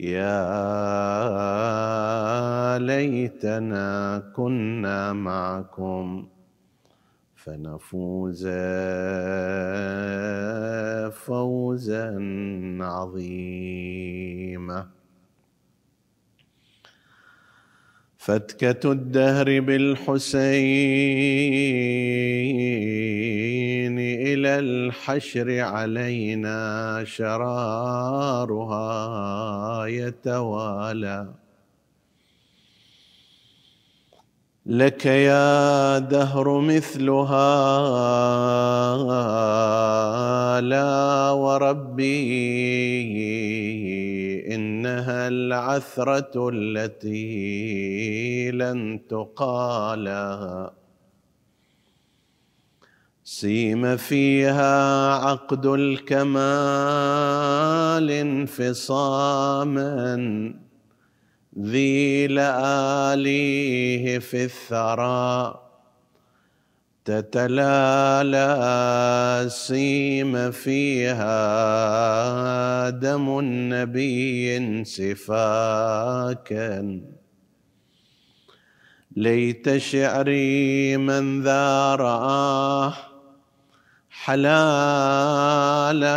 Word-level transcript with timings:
يا 0.00 0.38
ليتنا 2.78 4.18
كنا 4.36 5.12
معكم 5.12 6.28
فنفوز 7.34 8.46
فوزا 11.12 12.18
عظيما. 12.80 13.76
فتكه 18.26 18.92
الدهر 18.92 19.60
بالحسين 19.60 20.38
إلى 23.98 24.58
الحشر 24.58 25.60
علينا 25.60 27.04
شرارها 27.04 28.76
يتوالى 29.86 31.28
لك 34.66 35.06
يا 35.06 35.98
دهر 35.98 36.60
مثلها 36.60 37.40
لا 40.60 41.30
وربي 41.30 42.14
إنها 44.54 45.28
العثرة 45.28 46.50
التي 46.52 47.50
لن 48.50 49.00
تقالى 49.08 50.70
سيم 53.24 53.96
فيها 53.96 55.14
عقد 55.14 55.66
الكمال 55.66 56.30
انفصاما. 58.10 59.86
ذي 61.58 62.26
لآليه 62.26 64.18
في 64.18 64.44
الثرى 64.44 65.60
تتلالى 67.04 68.46
سيم 69.48 70.50
فيها 70.50 71.30
دم 72.90 73.38
النبي 73.38 74.84
سفاكا 74.84 77.00
ليت 79.16 79.76
شعري 79.76 80.96
من 80.96 81.42
ذا 81.42 81.94
رآه 81.94 83.05
حلالا 84.24 86.16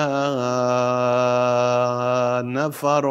نفر 2.45 3.05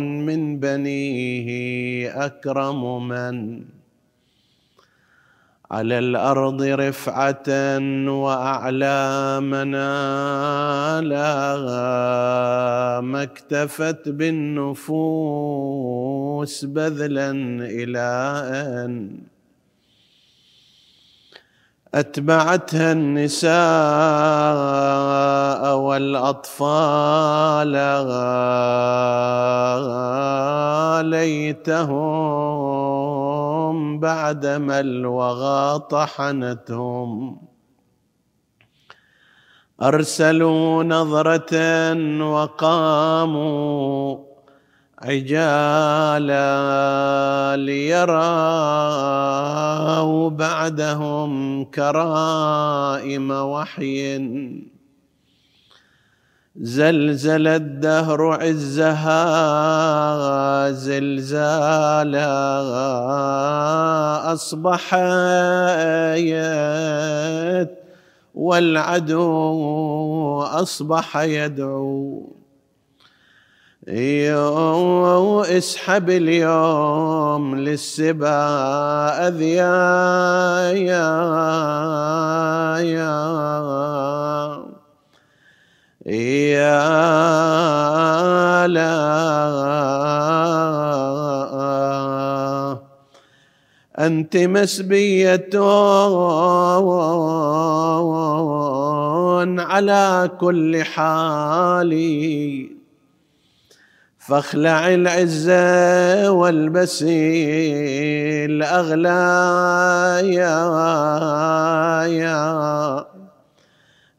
من 0.00 0.60
بنيه 0.60 1.48
أكرم 2.26 3.08
من 3.08 3.64
على 5.70 5.98
الأرض 5.98 6.62
رفعة 6.62 7.78
وأعلى 8.08 9.38
منالا 9.40 9.86
ما 13.00 13.22
اكتفت 13.22 14.08
بالنفوس 14.08 15.04
بذلا 16.64 17.30
إلى 17.60 18.08
ان 18.84 19.18
أتبعتها 21.96 22.92
النساء 22.92 23.56
والأطفال. 25.76 27.72
ليتهم 31.10 32.16
بعدما 34.00 34.80
الوغى 34.80 35.78
طحنتهم. 35.78 37.38
أرسلوا 39.82 40.84
نظرة 40.84 41.54
وقاموا 42.22 44.25
عجالا 45.06 46.36
ليروا 47.56 48.16
بعدهم 50.30 51.64
كرائم 51.64 53.30
وحي. 53.30 54.18
زلزل 56.56 57.46
الدهر 57.46 58.22
عزها 58.22 59.10
زلزالا 60.70 62.22
اصبحت 64.32 64.96
والعدو 68.34 69.26
أصبح 70.42 71.16
يدعو. 71.16 72.35
اسحب 75.46 76.10
اليوم 76.10 77.56
للسبا 77.56 78.28
أذيا 79.28 79.76
يا 80.74 81.06
يا 82.82 83.16
يا 86.06 86.86
لا 88.66 89.16
أنت 93.98 94.36
مسبية 94.36 95.50
على 99.60 100.30
كل 100.40 100.82
حال 100.82 101.92
فاخلع 104.28 104.94
العزة 104.94 106.30
والبسي 106.30 107.44
الأغلى 108.44 109.08
يا 110.34 110.66
يا 112.06 113.06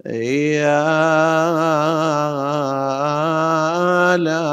يا 0.06 0.88
لا. 4.18 4.48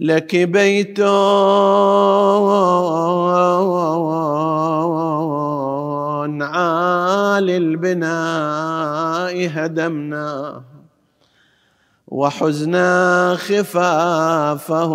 لك 0.00 0.36
بيت 0.36 1.00
عالي 6.42 7.56
البناء 7.56 9.50
هدمناه 9.54 10.77
وحزنا 12.10 13.36
خفافه 13.36 14.92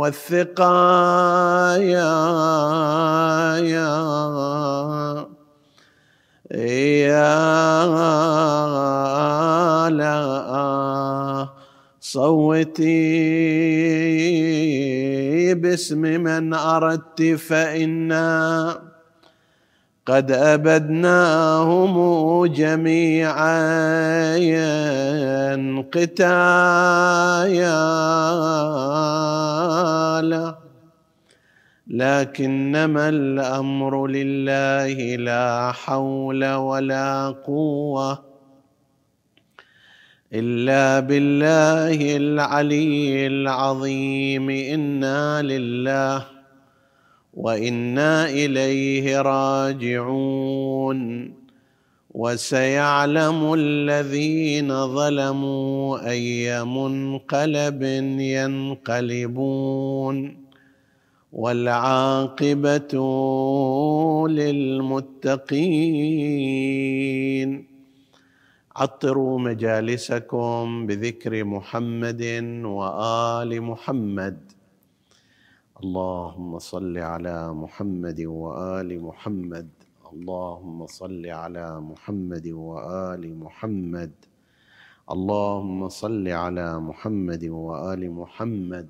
والثقا 0.00 1.76
يا 1.76 2.16
يا 6.80 7.20
لا 9.90 11.48
صوتي 12.00 12.84
باسم 15.54 16.00
من 16.00 16.54
أردت 16.54 17.22
فإنا 17.22 18.89
قد 20.10 20.30
أبدناهم 20.30 21.94
جميعا 22.46 23.46
قتالا 25.92 26.50
لكنما 31.86 33.08
الأمر 33.08 34.06
لله 34.06 35.16
لا 35.16 35.72
حول 35.72 36.54
ولا 36.54 37.34
قوة 37.46 38.22
إلا 40.32 41.00
بالله 41.00 42.16
العلي 42.16 43.26
العظيم. 43.26 44.50
إنا 44.50 45.42
لله 45.42 46.39
وإنا 47.40 48.28
إليه 48.30 49.20
راجعون. 49.20 51.00
وسيعلم 52.10 53.54
الذين 53.54 54.86
ظلموا 54.86 56.10
أي 56.10 56.64
منقلب 56.64 57.82
ينقلبون. 58.20 60.16
والعاقبة 61.32 62.92
للمتقين. 64.28 65.50
عطروا 68.76 69.38
مجالسكم 69.38 70.86
بذكر 70.86 71.44
محمد 71.44 72.22
وآل 72.64 73.62
محمد. 73.62 74.49
اللهم 75.84 76.58
صل 76.58 76.98
على 76.98 77.52
محمد 77.52 78.20
وآل 78.20 79.02
محمد. 79.02 79.68
اللهم 80.12 80.86
صل 80.86 81.26
على 81.26 81.80
محمد 81.80 82.46
وآل 82.48 83.38
محمد. 83.38 84.12
اللهم 85.10 85.88
صل 85.88 86.28
على 86.28 86.80
محمد 86.80 87.44
وآل 87.44 88.10
محمد. 88.10 88.88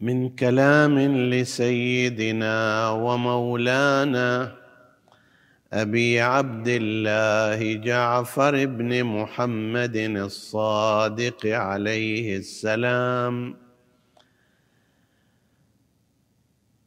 من 0.00 0.28
كلام 0.36 0.98
لسيدنا 1.32 2.56
ومولانا 2.90 4.52
أبي 5.72 6.20
عبد 6.20 6.68
الله 6.68 7.60
جعفر 7.74 8.66
بن 8.66 9.04
محمد 9.04 9.96
الصادق 9.96 11.46
عليه 11.46 12.36
السلام. 12.36 13.61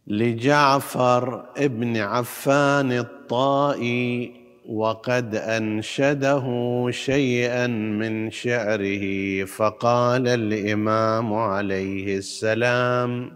لجعفر 0.07 1.45
ابن 1.57 1.97
عفان 1.97 2.91
الطائي 2.91 4.33
وقد 4.69 5.35
أنشده 5.35 6.45
شيئا 6.89 7.67
من 7.67 8.31
شعره 8.31 9.45
فقال 9.45 10.27
الإمام 10.27 11.33
عليه 11.33 12.17
السلام 12.17 13.31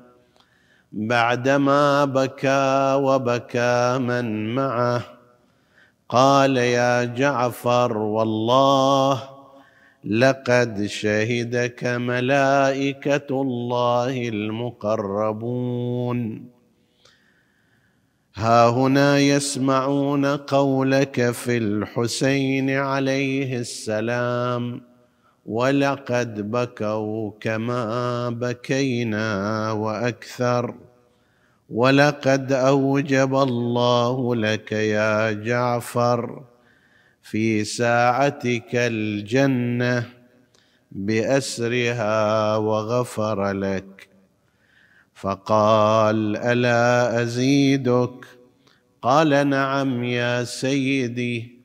بعدما 0.91 2.05
بكى 2.05 2.93
وبكى 3.01 3.97
من 3.97 4.55
معه 4.55 5.01
قال 6.09 6.57
يا 6.57 7.03
جعفر 7.03 7.97
والله 7.97 9.23
لقد 10.03 10.85
شهدك 10.85 11.83
ملائكة 11.83 13.41
الله 13.41 14.29
المقربون 14.29 15.79
ها 18.39 18.69
هنا 18.69 19.17
يسمعون 19.17 20.25
قولك 20.25 21.31
في 21.31 21.57
الحسين 21.57 22.69
عليه 22.69 23.57
السلام 23.59 24.81
ولقد 25.45 26.51
بكوا 26.51 27.31
كما 27.39 28.29
بكينا 28.29 29.71
وأكثر 29.71 30.75
ولقد 31.69 32.51
أوجب 32.51 33.35
الله 33.35 34.35
لك 34.35 34.71
يا 34.71 35.31
جعفر 35.31 36.43
في 37.21 37.63
ساعتك 37.63 38.69
الجنة 38.73 40.05
بأسرها 40.91 42.55
وغفر 42.57 43.51
لك. 43.51 44.08
فقال 45.21 46.37
ألا 46.37 47.21
أزيدك؟ 47.21 48.25
قال 49.01 49.49
نعم 49.49 50.03
يا 50.03 50.43
سيدي. 50.43 51.59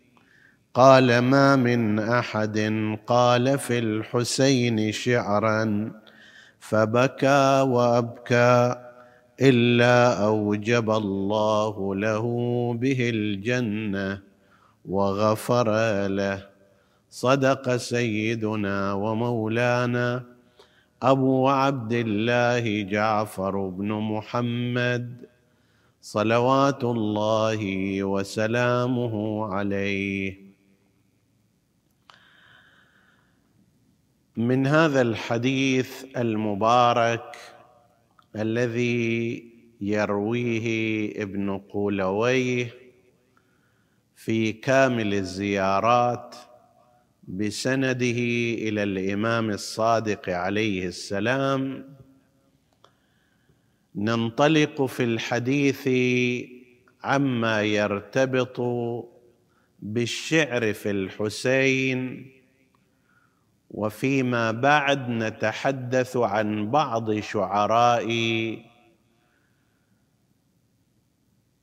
قال 0.74 1.18
ما 1.18 1.56
من 1.56 1.98
أحد. 1.98 2.58
قال 3.06 3.58
في 3.58 3.78
الحسين 3.78 4.92
شعرا. 4.92 5.92
فبكى 6.58 7.60
وأبكى 7.60 8.76
إلا 9.40 10.24
أوجب 10.24 10.90
الله 10.90 11.94
له 11.94 12.24
به 12.80 13.10
الجنة 13.14 14.20
وغفر 14.84 15.68
له. 16.06 16.46
صدق 17.10 17.76
سيدنا 17.76 18.92
ومولانا 18.92 20.33
أبو 21.04 21.48
عبد 21.48 21.92
الله 21.92 22.82
جعفر 22.82 23.68
بن 23.68 23.92
محمد 23.92 25.26
صلوات 26.00 26.84
الله 26.84 28.02
وسلامه 28.04 29.46
عليه. 29.54 30.36
من 34.36 34.66
هذا 34.66 35.00
الحديث 35.00 36.04
المبارك 36.16 37.36
الذي 38.36 39.52
يرويه 39.80 40.66
ابن 41.22 41.58
قولويه 41.58 42.74
في 44.14 44.52
كامل 44.52 45.14
الزيارات 45.14 46.36
بسنده 47.28 48.18
إلى 48.68 48.82
الإمام 48.82 49.50
الصادق 49.50 50.30
عليه 50.30 50.86
السلام. 50.86 51.84
ننطلق 53.94 54.82
في 54.82 55.04
الحديث 55.04 55.88
عما 57.04 57.62
يرتبط 57.62 58.60
بالشعر 59.78 60.72
في 60.72 60.90
الحسين. 60.90 62.30
وفيما 63.70 64.50
بعد 64.50 65.08
نتحدث 65.08 66.16
عن 66.16 66.70
بعض 66.70 67.18
شعراء 67.18 68.08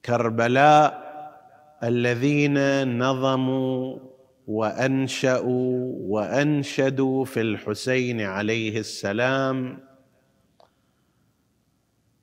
كربلاء 0.05 1.12
الذين 1.83 2.57
نظموا 3.03 4.11
وأنشأوا 4.51 5.96
وأنشدوا 6.00 7.25
في 7.25 7.41
الحسين 7.41 8.22
عليه 8.22 8.79
السلام. 8.79 9.79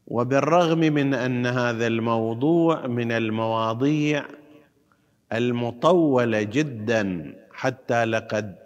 وبالرغم 0.06 0.78
من 0.78 1.14
أن 1.14 1.46
هذا 1.46 1.86
الموضوع 1.86 2.86
من 2.86 3.12
المواضيع 3.12 4.24
المطوله 5.32 6.42
جدا 6.42 7.34
حتى 7.52 8.04
لقد 8.04 8.56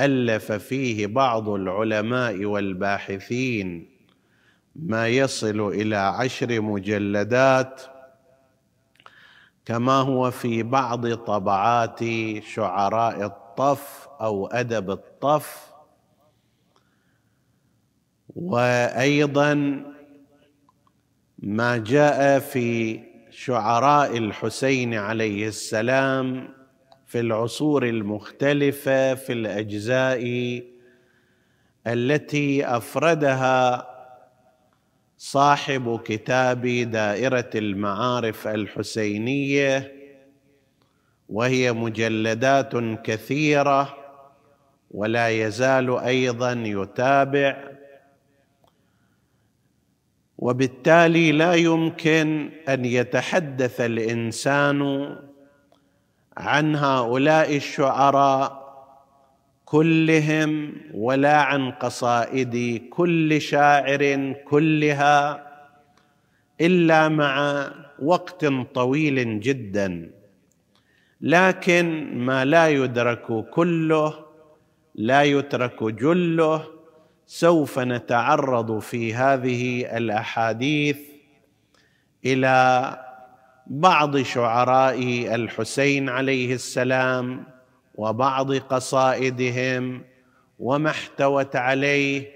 ألف 0.00 0.52
فيه 0.52 1.06
بعض 1.06 1.48
العلماء 1.48 2.44
والباحثين 2.44 3.88
ما 4.76 5.08
يصل 5.08 5.68
إلى 5.68 5.96
عشر 5.96 6.60
مجلدات 6.60 7.82
كما 9.66 9.92
هو 9.92 10.30
في 10.30 10.62
بعض 10.62 11.14
طبعات 11.14 12.00
شعراء 12.42 13.26
الطف 13.26 14.08
أو 14.20 14.46
أدب 14.46 14.90
الطف. 14.90 15.72
وأيضا 18.36 19.54
ما 21.38 21.76
جاء 21.76 22.38
في 22.38 23.00
شعراء 23.30 24.18
الحسين 24.18 24.94
عليه 24.94 25.48
السلام 25.48 26.48
في 27.06 27.20
العصور 27.20 27.88
المختلفة 27.88 29.14
في 29.14 29.32
الأجزاء 29.32 30.22
التي 31.86 32.66
أفردها 32.66 33.86
صاحب 35.18 36.00
كتاب 36.04 36.66
دائرة 36.66 37.50
المعارف 37.54 38.48
الحسينية 38.48 39.92
وهي 41.28 41.72
مجلدات 41.72 42.72
كثيرة 43.04 43.96
ولا 44.90 45.28
يزال 45.28 45.98
أيضا 45.98 46.52
يتابع. 46.52 47.76
وبالتالي 50.38 51.32
لا 51.32 51.54
يمكن 51.54 52.50
أن 52.68 52.84
يتحدث 52.84 53.80
الإنسان 53.80 55.16
عن 56.36 56.76
هؤلاء 56.76 57.56
الشعراء 57.56 58.65
كلهم 59.66 60.72
ولا 60.94 61.36
عن 61.42 61.70
قصائد 61.70 62.82
كل 62.90 63.40
شاعر 63.40 64.32
كلها 64.32 65.46
إلا 66.60 67.08
مع 67.08 67.66
وقت 68.02 68.44
طويل 68.74 69.40
جدا. 69.40 70.10
لكن 71.20 72.14
ما 72.14 72.44
لا 72.44 72.68
يدرك 72.68 73.50
كله 73.50 74.14
لا 74.94 75.22
يترك 75.22 75.82
جله 75.84 76.66
سوف 77.26 77.78
نتعرض 77.78 78.78
في 78.78 79.14
هذه 79.14 79.96
الأحاديث 79.96 80.98
إلى 82.24 82.56
بعض 83.66 84.16
شعراء 84.16 84.98
الحسين 85.34 86.08
عليه 86.08 86.54
السلام 86.54 87.55
وبعض 87.96 88.52
قصائدهم 88.54 90.02
وما 90.58 90.90
احتوت 90.90 91.56
عليه 91.56 92.30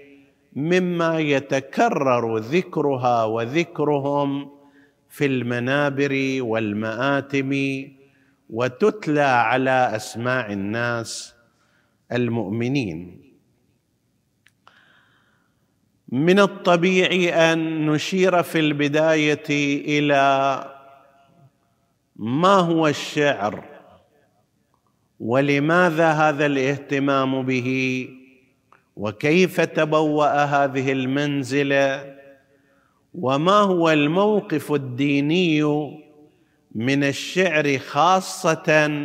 مما 0.56 1.18
يتكرر 1.18 2.38
ذكرها 2.38 3.24
وذكرهم 3.24 4.50
في 5.08 5.26
المنابر 5.26 6.38
والمآتم 6.40 7.50
وتتلى 8.50 9.20
على 9.20 9.90
أسماع 9.96 10.52
الناس 10.52 11.34
المؤمنين. 12.12 13.20
من 16.08 16.40
الطبيعي 16.40 17.52
أن 17.52 17.86
نشير 17.86 18.42
في 18.42 18.58
البداية 18.58 19.48
إلى 19.98 20.64
ما 22.16 22.54
هو 22.54 22.88
الشعر 22.88 23.69
ولماذا 25.20 26.10
هذا 26.10 26.46
الاهتمام 26.46 27.42
به؟ 27.42 28.08
وكيف 28.96 29.60
تبوأ 29.60 30.44
هذه 30.44 30.92
المنزلة؟ 30.92 32.16
وما 33.14 33.52
هو 33.52 33.90
الموقف 33.90 34.72
الديني 34.72 35.62
من 36.74 37.04
الشعر 37.04 37.78
خاصة 37.78 39.00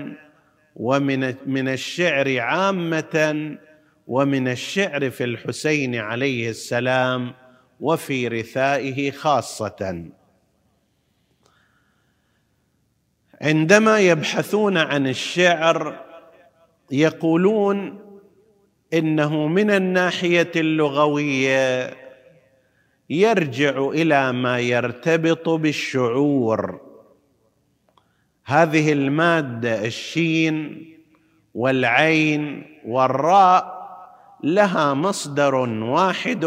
ومن 0.75 1.35
من 1.45 1.67
الشعر 1.67 2.39
عامة 2.39 3.57
ومن 4.07 4.47
الشعر 4.47 5.09
في 5.09 5.23
الحسين 5.23 5.95
عليه 5.95 6.49
السلام 6.49 7.33
وفي 7.79 8.27
رثائه 8.27 9.11
خاصة؟ 9.11 10.05
عندما 13.41 13.99
يبحثون 13.99 14.77
عن 14.77 15.07
الشعر 15.07 16.04
يقولون 16.91 17.99
إنه 18.93 19.47
من 19.47 19.71
الناحية 19.71 20.51
اللغوية 20.55 21.93
يرجع 23.09 23.87
إلى 23.87 24.31
ما 24.31 24.59
يرتبط 24.59 25.49
بالشعور. 25.49 26.81
هذه 28.45 28.93
المادة 28.93 29.85
الشين 29.85 30.85
والعين 31.55 32.63
والراء 32.85 33.75
لها 34.43 34.93
مصدر 34.93 35.55
واحد 35.55 36.45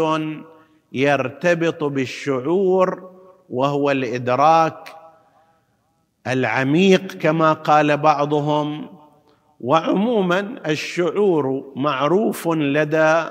يرتبط 0.91 1.83
بالشعور 1.83 3.11
وهو 3.49 3.91
الإدراك 3.91 4.95
العميق 6.27 7.13
كما 7.13 7.53
قال 7.53 7.97
بعضهم. 7.97 8.98
وعموما 9.59 10.61
الشعور 10.67 11.73
معروف 11.75 12.47
لدى 12.47 13.23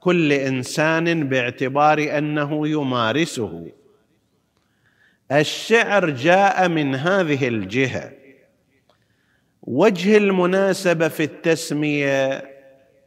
كل 0.00 0.32
إنسان 0.32 1.28
باعتبار 1.28 2.18
أنه 2.18 2.68
يمارسه. 2.68 3.66
الشعر 5.32 6.10
جاء 6.10 6.68
من 6.68 6.94
هذه 6.94 7.48
الجهة. 7.48 8.12
وجه 9.62 10.16
المناسبة 10.16 11.08
في 11.08 11.22
التسمية 11.22 12.44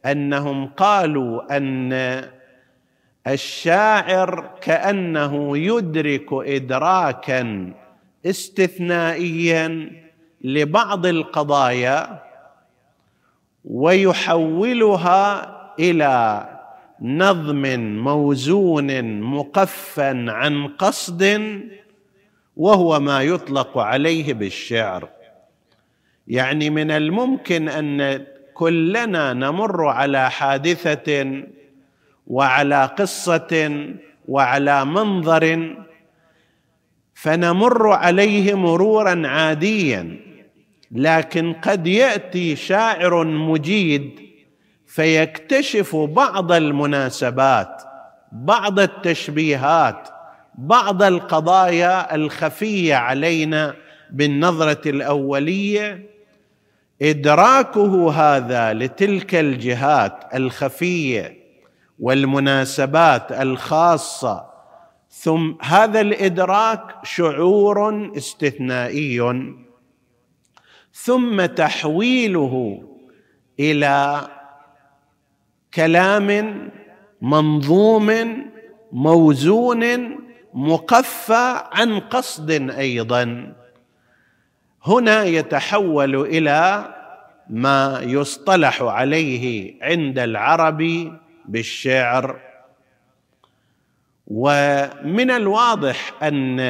أنهم 0.06 0.66
قالوا 0.66 1.56
أن 1.56 1.92
الشاعر 3.26 4.58
كأنه 4.60 5.58
يدرك 5.58 6.32
ادراكا 6.32 7.72
استثنائيا 8.26 9.90
لبعض 10.40 11.06
القضايا 11.06 12.29
ويحولها 13.64 15.50
إلى 15.78 16.46
نظم 17.02 17.80
موزون 17.80 19.20
مقفا 19.20 20.24
عن 20.28 20.66
قصد 20.68 21.50
وهو 22.56 23.00
ما 23.00 23.22
يطلق 23.22 23.78
عليه 23.78 24.34
بالشعر. 24.34 25.08
يعني 26.28 26.70
من 26.70 26.90
الممكن 26.90 27.68
أن 27.68 28.26
كلنا 28.54 29.32
نمر 29.32 29.86
على 29.86 30.30
حادثة 30.30 31.42
وعلى 32.26 32.84
قصة 32.84 33.84
وعلى 34.28 34.84
منظر 34.84 35.76
فنمر 37.14 37.92
عليه 37.92 38.54
مرورا 38.54 39.28
عاديا. 39.28 40.29
لكن 40.92 41.52
قد 41.52 41.86
يأتي 41.86 42.56
شاعر 42.56 43.24
مجيد 43.24 44.20
فيكتشف 44.86 45.96
بعض 45.96 46.52
المناسبات 46.52 47.82
بعض 48.32 48.80
التشبيهات 48.80 50.08
بعض 50.54 51.02
القضايا 51.02 52.14
الخفية 52.14 52.94
علينا 52.94 53.74
بالنظرة 54.10 54.88
الأولية. 54.88 56.10
إدراكه 57.02 58.12
هذا 58.12 58.72
لتلك 58.72 59.34
الجهات 59.34 60.24
الخفية 60.34 61.36
والمناسبات 61.98 63.32
الخاصة. 63.32 64.50
ثم 65.10 65.52
هذا 65.62 66.00
الإدراك 66.00 66.94
شعور 67.04 68.10
استثنائي. 68.16 69.20
ثم 71.04 71.46
تحويله 71.46 72.82
إلى 73.60 74.28
كلام 75.74 76.28
منظوم 77.22 78.10
موزون 78.92 79.84
مقفى 80.54 81.62
عن 81.72 82.00
قصد 82.00 82.70
أيضا. 82.70 83.52
هنا 84.84 85.24
يتحول 85.24 86.16
إلى 86.16 86.94
ما 87.50 88.00
يصطلح 88.02 88.82
عليه 88.82 89.74
عند 89.82 90.18
العرب 90.18 91.12
بالشعر. 91.44 92.40
ومن 94.26 95.30
الواضح 95.30 96.12
أن 96.22 96.60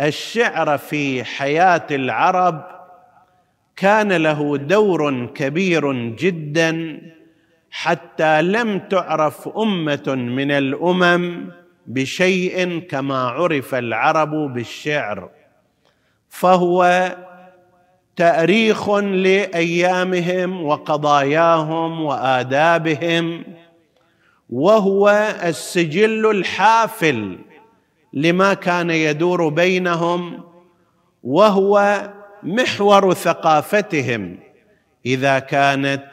الشعر 0.00 0.78
في 0.78 1.24
حياة 1.24 1.86
العرب 1.90 2.81
كان 3.82 4.12
له 4.12 4.56
دور 4.56 5.26
كبير 5.26 5.92
جدا 5.92 7.00
حتى 7.70 8.42
لم 8.42 8.78
تعرف 8.78 9.48
أمة 9.48 10.02
من 10.06 10.50
الأمم 10.50 11.50
بشيء 11.86 12.78
كما 12.78 13.18
عرف 13.28 13.74
العرب 13.74 14.30
بالشعر. 14.30 15.30
فهو 16.28 17.08
تأريخ 18.16 18.90
لأيامهم 18.98 20.64
وقضاياهم 20.64 22.00
وآدابهم 22.00 23.44
وهو 24.50 25.08
السجل 25.44 26.30
الحافل 26.30 27.38
لما 28.12 28.54
كان 28.54 28.90
يدور 28.90 29.48
بينهم 29.48 30.44
وهو 31.22 32.02
محور 32.42 33.14
ثقافتهم. 33.14 34.38
إذا 35.06 35.38
كانت 35.38 36.04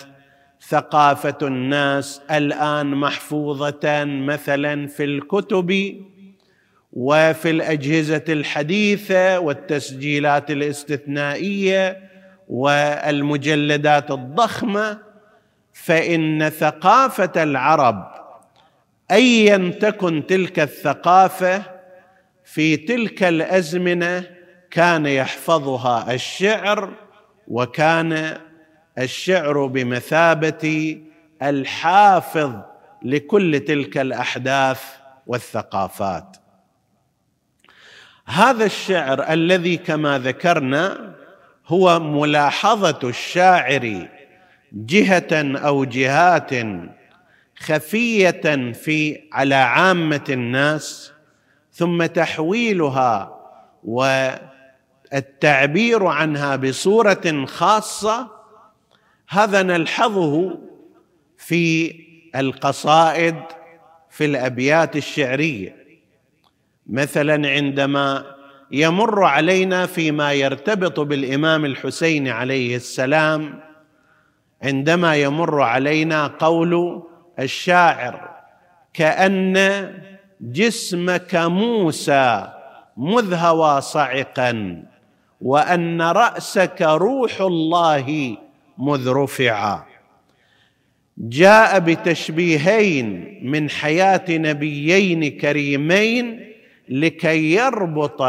ثقافة 0.67 1.38
الناس 1.41 2.21
الآن 2.31 2.88
محفوظة 2.88 4.03
مثلا 4.05 4.88
في 4.88 5.03
الكتب 5.03 5.95
وفي 6.93 7.50
الأجهزة 7.50 8.24
الحديثة 8.29 9.39
والتسجيلات 9.39 10.51
الاستثنائية 10.51 12.09
والمجلدات 12.50 14.12
الضخمة 14.12 15.00
فإن 15.74 16.50
ثقافة 16.50 17.43
العرب 17.43 18.12
ايا 19.12 19.74
تكن 19.81 20.27
تلك 20.27 20.59
الثقافة 20.59 21.63
في 22.45 22.77
تلك 22.77 23.24
الأزمنة 23.24 24.38
كان 24.72 25.06
يحفظها 25.06 26.14
الشعر 26.14 26.90
وكان 27.48 28.38
الشعر 28.98 29.66
بمثابة 29.66 30.98
الحافظ 31.42 32.52
لكل 33.04 33.60
تلك 33.60 33.98
الأحداث 33.98 34.82
والثقافات. 35.28 36.38
هذا 38.26 38.66
الشعر 38.66 39.34
الذي 39.34 39.78
كما 39.78 40.20
ذكرنا 40.20 41.16
هو 41.68 42.00
ملاحظة 42.00 43.10
الشاعر 43.10 44.08
جهة 44.74 45.58
أو 45.58 45.84
جهات 45.84 46.52
خفية 47.60 48.72
في 48.72 49.20
على 49.34 49.56
عامة 49.56 50.24
الناس 50.30 51.12
ثم 51.72 52.06
تحويلها 52.06 53.40
والتعبير 55.13 56.06
عنها 56.06 56.56
بصورة 56.56 57.46
خاصة 57.46 58.28
هذا 59.30 59.63
نلحظه 59.63 60.60
في 61.38 61.96
القصائد 62.36 63.36
في 64.10 64.25
الأبيات 64.25 64.96
الشعرية. 64.96 65.75
مثلا 66.88 67.50
عندما 67.50 68.36
يمر 68.72 69.24
علينا 69.24 69.86
فيما 69.86 70.34
يرتبط 70.34 71.00
بالإمام 71.00 71.66
الحسين 71.66 72.28
عليه 72.28 72.75
السلام 72.75 73.60
عندما 74.63 75.16
يمر 75.16 75.62
علينا 75.62 76.28
قول 76.28 77.04
الشاعر 77.39 78.30
كأن 78.94 79.58
جسمك 80.42 81.36
موسى 81.36 82.54
مذ 82.98 83.34
هوى 83.34 83.82
صعقا 83.82 84.84
وأن 85.41 86.01
رأسك 86.01 86.81
روح 86.81 87.41
الله 87.41 88.38
مذ 88.77 89.10
رفعا 89.10 89.86
جاء 91.17 91.79
بتشبيهين 91.79 93.39
من 93.43 93.69
حياة 93.69 94.25
نبيين 94.29 95.38
كريمين 95.39 96.53
لكي 96.89 97.53
يربط 97.53 98.22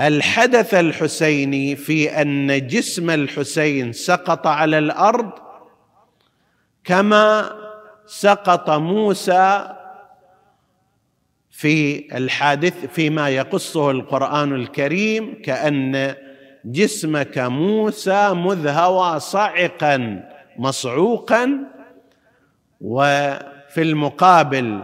الحدث 0.00 0.74
الحسيني 0.74 1.76
في 1.76 2.22
أن 2.22 2.66
جسم 2.66 3.10
الحسين 3.10 3.92
سقط 3.92 4.46
على 4.46 4.78
الأرض 4.78 5.30
كما 6.84 7.50
سقط 8.06 8.70
موسى 8.70 9.74
في 11.56 12.04
الحادث 12.16 12.86
فيما 12.86 13.28
يقصه 13.28 13.90
القرآن 13.90 14.54
الكريم 14.54 15.42
كأن 15.42 16.14
جسمك 16.64 17.38
موسى 17.38 18.30
مذ 18.32 18.68
هوى 18.68 19.20
صعقا 19.20 20.24
مصعوقا 20.58 21.58
وفي 22.80 23.82
المقابل 23.82 24.82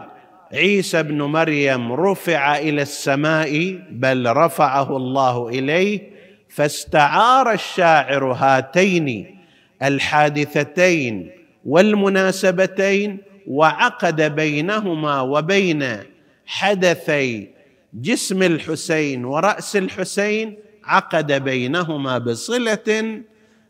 عيسى 0.53 1.01
ابن 1.01 1.23
مريم 1.23 1.93
رفع 1.93 2.59
إلى 2.59 2.83
السماء 2.83 3.79
بل 3.91 4.33
رفعه 4.37 4.97
الله 4.97 5.49
إليه 5.49 6.01
فاستعار 6.49 7.53
الشاعر 7.53 8.33
هاتين 8.33 9.39
الحادثتين 9.83 11.31
والمناسبتين 11.65 13.19
وعقد 13.47 14.23
بينهما 14.23 15.21
وبين 15.21 16.10
حدثي. 16.51 17.51
جسم 17.95 18.43
الحسين 18.43 19.25
ورأس 19.25 19.77
الحسين 19.77 20.59
عقد 20.85 21.33
بينهما 21.33 22.19
بصلة 22.19 23.23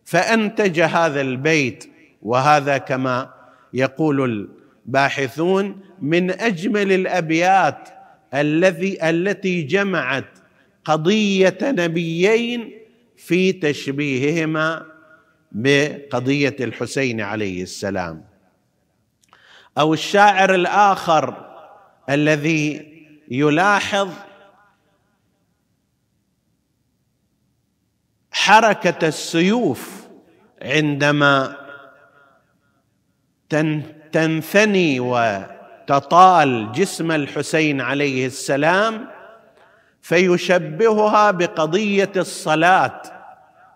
فأنتج 0.04 0.80
هذا 0.80 1.20
البيت. 1.20 1.90
وهذا 2.22 2.78
كما 2.78 3.30
يقول 3.74 4.48
الباحثون 4.86 5.80
من 6.00 6.30
أجمل 6.30 6.92
الأبيات 6.92 7.88
الذي 8.34 9.08
التي 9.10 9.62
جمعت 9.62 10.38
قضية 10.84 11.58
نبيين 11.62 12.70
في 13.16 13.52
تشبيههما 13.52 14.86
بقضية 15.52 16.56
الحسين 16.60 17.20
عليه 17.20 17.62
السلام. 17.62 18.24
أو 19.78 19.94
الشاعر 19.94 20.54
الآخر 20.54 21.49
الذي 22.10 22.90
يلاحظ 23.30 24.10
حركة 28.32 29.08
السيوف 29.08 30.08
عندما 30.62 31.56
تنثني 34.12 35.00
وتطال 35.00 36.72
جسم 36.72 37.12
الحسين 37.12 37.80
عليه 37.80 38.26
السلام 38.26 39.08
فيشبهها 40.02 41.30
بقضية 41.30 42.12
الصلاة 42.16 43.02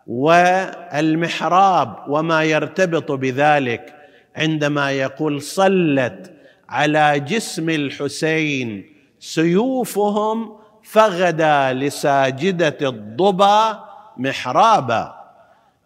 والمحراب 0.07 1.97
وما 2.09 2.45
يرتبط 2.45 3.13
بذلك 3.13 3.95
عندما 4.37 4.93
يقول 4.93 5.43
صلت 5.43 6.34
على 6.75 7.21
جسم 7.21 7.71
الحسين. 7.71 8.87
سيوفهم 9.21 10.57
فغدا 10.83 11.73
لساجدة 11.73 12.79
الضبا 12.89 13.85
محرابا. 14.17 15.15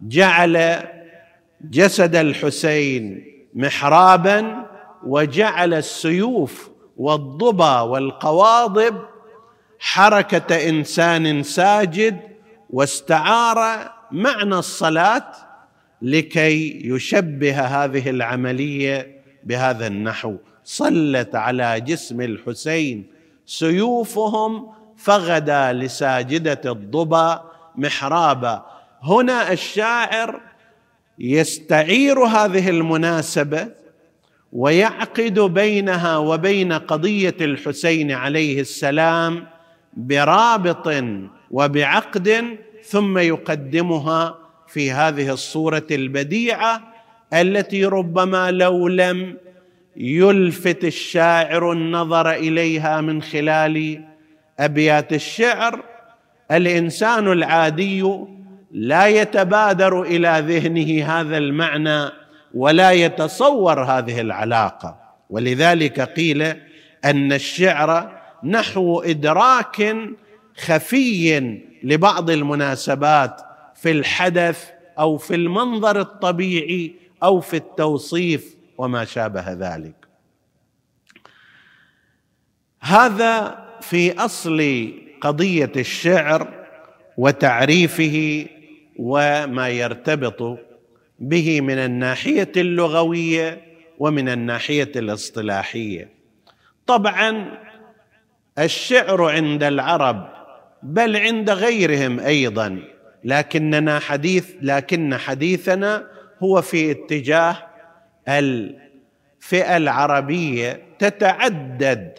جعل 0.02 0.84
جسد 1.60 2.16
الحسين 2.16 3.24
محرابا 3.54 4.66
وجعل 5.06 5.74
السيوف 5.74 6.70
والضبا 6.96 7.80
والقواضب 7.80 8.96
حركة 9.78 10.68
إنسان 10.68 11.42
ساجد 11.42 12.20
واستعار 12.70 13.90
معنى 14.12 14.54
الصلاة 14.54 15.32
لكي 16.02 16.80
يشبه 16.84 17.60
هذه 17.60 18.10
العملية 18.10 19.22
بهذا 19.44 19.86
النحو. 19.86 20.36
صلت 20.68 21.34
على 21.34 21.80
جسم 21.80 22.20
الحسين. 22.20 23.06
سيوفهم 23.46 24.66
فغدا 24.96 25.72
لساجدة 25.72 26.60
الضبا 26.72 27.42
محرابا. 27.76 28.66
هنا 29.02 29.52
الشاعر 29.52 30.40
يستعير 31.18 32.18
هذه 32.18 32.68
المناسبة 32.68 33.68
ويعقد 34.52 35.40
بينها 35.40 36.16
وبين 36.16 36.72
قضية 36.72 37.36
الحسين 37.40 38.12
عليه 38.12 38.60
السلام 38.60 39.46
برابط 39.96 41.04
وبعقد 41.50 42.58
ثم 42.84 43.18
يقدمها 43.18 44.38
في 44.66 44.92
هذه 44.92 45.32
الصورة 45.32 45.86
البديعة 45.90 46.82
التي 47.32 47.84
ربما 47.84 48.50
لو 48.50 48.88
لم 48.88 49.36
يلفت 50.00 50.84
الشاعر 50.84 51.72
النظر 51.72 52.30
إليها 52.32 53.00
من 53.00 53.22
خلال 53.22 54.04
أبيات 54.58 55.12
الشعر. 55.12 55.84
الإنسان 56.50 57.32
العادي 57.32 58.14
لا 58.72 59.06
يتبادر 59.06 60.02
إلى 60.02 60.44
ذهنه 60.46 61.04
هذا 61.04 61.38
المعنى 61.38 62.10
ولا 62.54 62.92
يتصور 62.92 63.84
هذه 63.84 64.20
العلاقة. 64.20 64.98
ولذلك 65.30 66.00
قيل 66.00 66.42
أن 67.04 67.32
الشعر 67.32 68.18
نحو 68.44 69.00
إدراك 69.00 69.96
خفي 70.56 71.58
لبعض 71.82 72.30
المناسبات 72.30 73.40
في 73.74 73.90
الحدث 73.90 74.64
أو 74.98 75.16
في 75.16 75.34
المنظر 75.34 76.00
الطبيعي 76.00 76.94
أو 77.22 77.40
في 77.40 77.56
التوصيف. 77.56 78.57
وما 78.78 79.04
شابه 79.04 79.52
ذلك. 79.52 79.94
هذا 82.80 83.58
في 83.80 84.12
أصل 84.18 84.92
قضية 85.20 85.72
الشعر 85.76 86.66
وتعريفه 87.16 88.46
وما 88.98 89.68
يرتبط 89.68 90.58
به 91.18 91.60
من 91.60 91.78
الناحية 91.78 92.52
اللغوية 92.56 93.62
ومن 93.98 94.28
الناحية 94.28 94.92
الاصطلاحية. 94.96 96.10
طبعا 96.86 97.58
الشعر 98.58 99.22
عند 99.22 99.62
العرب 99.62 100.28
بل 100.82 101.16
عند 101.16 101.50
غيرهم 101.50 102.20
أيضا 102.20 102.82
لكننا 103.24 103.98
حديث 103.98 104.50
لكن 104.62 105.16
حديثنا 105.16 106.06
هو 106.42 106.62
في 106.62 106.90
اتجاه 106.90 107.67
الفئة 108.28 109.76
العربية 109.76 110.82
تتعدد 110.98 112.18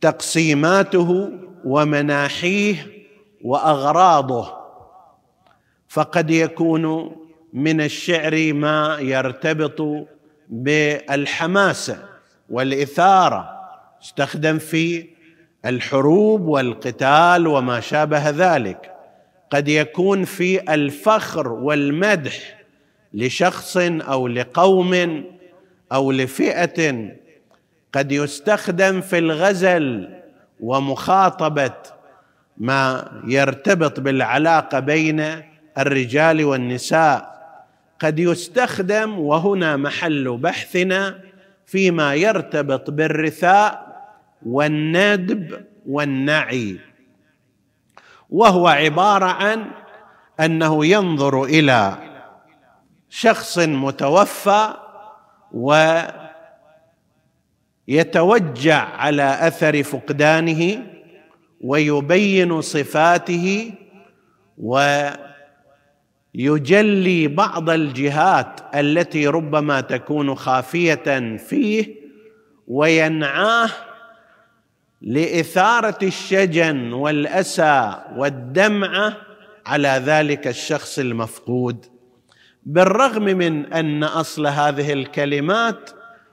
تقسيماته 0.00 1.30
ومناحيه 1.64 2.86
وأغراضه. 3.44 4.62
فقد 5.88 6.30
يكون 6.30 7.16
من 7.52 7.80
الشعر 7.80 8.52
ما 8.52 8.98
يرتبط 9.00 10.08
بالحماسة 10.48 11.98
والإثارة 12.50 13.50
استخدم 14.02 14.58
في 14.58 15.08
الحروب 15.64 16.40
والقتال 16.40 17.46
وما 17.46 17.80
شابه 17.80 18.30
ذلك. 18.30 18.92
قد 19.50 19.68
يكون 19.68 20.24
في 20.24 20.74
الفخر 20.74 21.48
والمدح 21.48 22.61
لشخص 23.14 23.76
أو 23.76 24.28
لقوم 24.28 25.24
أو 25.92 26.12
لفئة 26.12 27.08
قد 27.92 28.12
يستخدم 28.12 29.00
في 29.00 29.18
الغزل 29.18 30.08
ومخاطبة 30.60 31.74
ما 32.56 33.10
يرتبط 33.26 34.00
بالعلاقة 34.00 34.78
بين 34.78 35.42
الرجال 35.78 36.44
والنساء. 36.44 37.32
قد 37.98 38.18
يستخدم 38.18 39.18
وهنا 39.18 39.76
محل 39.76 40.36
بحثنا 40.36 41.18
فيما 41.66 42.14
يرتبط 42.14 42.90
بالرثاء 42.90 43.92
والندب 44.46 45.64
والنعي. 45.86 46.78
وهو 48.30 48.68
عبارة 48.68 49.24
عن 49.24 49.64
أنه 50.40 50.86
ينظر 50.86 51.44
إلى 51.44 52.11
شخص 53.14 53.58
متوفى 53.58 54.74
ويتوجع 57.88 58.84
على 58.96 59.38
أثر 59.48 59.82
فقدانه 59.82 60.86
ويبين 61.60 62.60
صفاته 62.60 63.72
ويجلي 66.34 67.28
بعض 67.28 67.70
الجهات 67.70 68.60
التي 68.74 69.26
ربما 69.26 69.80
تكون 69.80 70.34
خافية 70.34 71.36
فيه 71.36 71.94
وينعاه 72.68 73.70
لإثارة 75.02 75.98
الشجن 76.02 76.92
والأسى 76.92 78.02
والدمعة 78.16 79.16
على 79.66 79.88
ذلك 79.88 80.46
الشخص 80.46 80.98
المفقود. 80.98 81.91
بالرغم 82.66 83.22
من 83.24 83.72
أن 83.72 84.04
أصل 84.04 84.46
هذه 84.46 84.92
الكلمات 84.92 85.90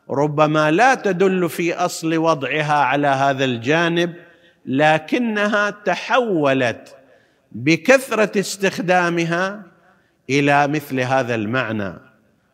ربما 0.09 0.71
لا 0.71 0.95
تدل 0.95 1.49
في 1.49 1.73
أصل 1.73 2.17
وضعها 2.17 2.73
على 2.73 3.07
هذا 3.07 3.45
الجانب 3.45 4.13
لكنها 4.65 5.69
تحولت 5.69 6.95
بكثرة 7.51 8.39
استخدامها 8.39 9.63
إلى 10.29 10.67
مثل 10.67 10.99
هذا 10.99 11.35
المعنى. 11.35 11.93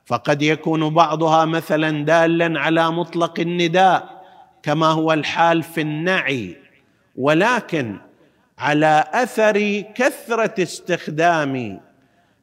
فقد 0.05 0.41
يكون 0.41 0.89
بعضها 0.89 1.45
مثلا 1.45 2.05
دالا 2.05 2.59
على 2.59 2.91
مطلق 2.91 3.39
النداء 3.39 4.25
كما 4.63 4.87
هو 4.87 5.13
الحال 5.13 5.63
في 5.63 5.81
النعي 5.81 6.55
ولكن 7.15 7.97
على 8.59 9.03
أثر 9.13 9.81
كثرة 9.95 10.63
استخدام 10.63 11.79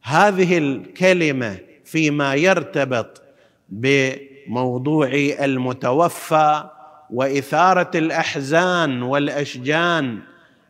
هذه 0.02 0.58
الكلمة 0.58 1.58
فيما 1.84 2.34
يرتبط 2.34 3.22
بموضوع 3.68 5.08
المتوفى 5.40 6.64
وإثارة 7.10 7.90
الأحزان 7.94 9.02
والأشجان 9.02 10.18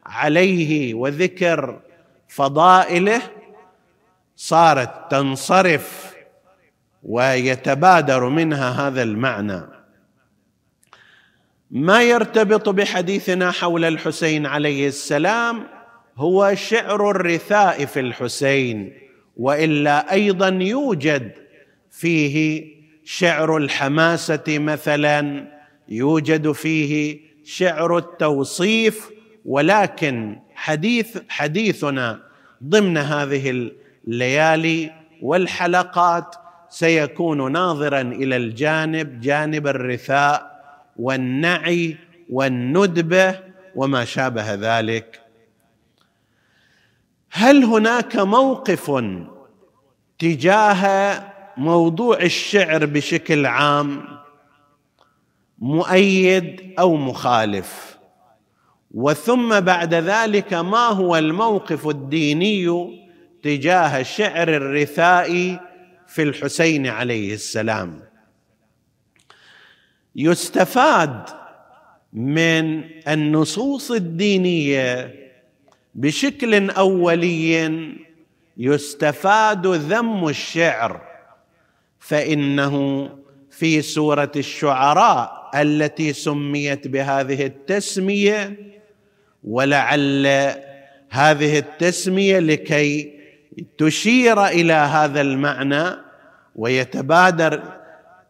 عليه 0.06 0.94
وذكر 0.94 1.80
فضائله 2.28 3.22
صارت 4.36 5.10
تنصرف 5.10 6.14
ويتبادر 7.02 8.28
منها 8.28 8.88
هذا 8.88 9.02
المعنى. 9.02 9.62
ما 11.70 12.02
يرتبط 12.02 12.68
بحديثنا 12.68 13.50
حول 13.50 13.84
الحسين 13.84 14.46
عليه 14.46 14.88
السلام 14.88 15.66
هو 16.16 16.54
شعر 16.54 17.10
الرثاء 17.10 17.84
في 17.84 18.00
الحسين. 18.00 19.01
وإلا 19.36 20.12
أيضا 20.12 20.48
يوجد 20.48 21.32
فيه 21.90 22.66
شعر 23.04 23.56
الحماسة 23.56 24.44
مثلا 24.48 25.48
يوجد 25.88 26.52
فيه 26.52 27.20
شعر 27.44 27.98
التوصيف 27.98 29.10
ولكن 29.44 30.36
حديث 30.54 31.18
حديثنا 31.28 32.20
ضمن 32.64 32.96
هذه 32.96 33.70
الليالي 34.08 34.90
والحلقات 35.22 36.34
سيكون 36.68 37.52
ناظرا 37.52 38.00
إلى 38.00 38.36
الجانب 38.36 39.20
جانب 39.20 39.66
الرثاء 39.66 40.62
والنعي 40.96 41.96
والندبة 42.30 43.38
وما 43.74 44.04
شابه 44.04 44.54
ذلك. 44.54 45.21
هل 47.34 47.64
هناك 47.64 48.16
موقف 48.16 49.04
تجاه 50.18 51.22
موضوع 51.56 52.20
الشعر 52.22 52.86
بشكل 52.86 53.46
عام 53.46 54.04
مؤيد 55.58 56.74
أو 56.78 56.96
مخالف؟ 56.96 57.98
وثم 58.90 59.60
بعد 59.60 59.94
ذلك 59.94 60.54
ما 60.54 60.88
هو 60.88 61.16
الموقف 61.16 61.88
الديني 61.88 62.68
تجاه 63.42 64.02
شعر 64.02 64.48
الرثاء 64.48 65.60
في 66.06 66.22
الحسين 66.22 66.86
عليه 66.86 67.34
السلام؟ 67.34 68.02
يستفاد 70.16 71.28
من 72.12 72.84
النصوص 73.08 73.90
الدينية 73.90 75.21
بشكل 75.94 76.70
أولي 76.70 77.94
يستفاد 78.56 79.66
ذم 79.66 80.28
الشعر 80.28 81.00
فإنه 82.00 83.08
في 83.50 83.82
سورة 83.82 84.32
الشعراء 84.36 85.50
التي 85.54 86.12
سميت 86.12 86.88
بهذه 86.88 87.46
التسمية 87.46 88.56
ولعل 89.44 90.26
هذه 91.10 91.58
التسمية 91.58 92.38
لكي 92.38 93.12
تشير 93.78 94.46
إلى 94.46 94.72
هذا 94.72 95.20
المعنى 95.20 95.84
ويتبادر 96.56 97.62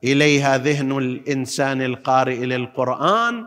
إليها 0.05 0.59
ذهن 0.59 0.99
الإنسان 0.99 1.83
القارئ 1.83 2.37
للقرآن 2.37 3.47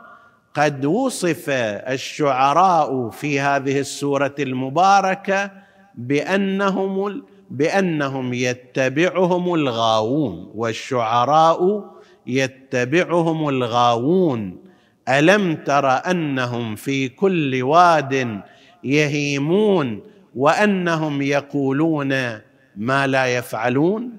قد 0.55 0.85
وصف 0.85 1.49
الشعراء 1.49 3.09
في 3.09 3.39
هذه 3.39 3.79
السورة 3.79 4.35
المباركة 4.39 5.51
بأنهم 5.95 7.23
بأنهم 7.49 8.33
يتبعهم 8.33 9.53
الغاوون 9.53 10.51
والشعراء 10.55 11.91
يتبعهم 12.27 13.49
الغاوون. 13.49 14.57
ألم 15.09 15.55
تر 15.55 15.87
أنهم 15.89 16.75
في 16.75 17.09
كل 17.09 17.63
واد 17.63 18.41
يهيمون 18.83 20.01
وأنهم 20.35 21.21
يقولون 21.21 22.09
ما 22.75 23.07
لا 23.07 23.25
يفعلون؟ 23.25 24.17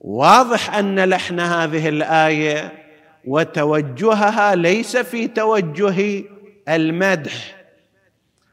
واضح 0.00 0.74
أن 0.74 1.00
لحن 1.00 1.40
هذه 1.40 1.88
الآية 1.88 2.81
وتوجهها 3.24 4.54
ليس 4.54 4.96
في 4.96 5.28
توجه 5.28 6.24
المدح 6.68 7.62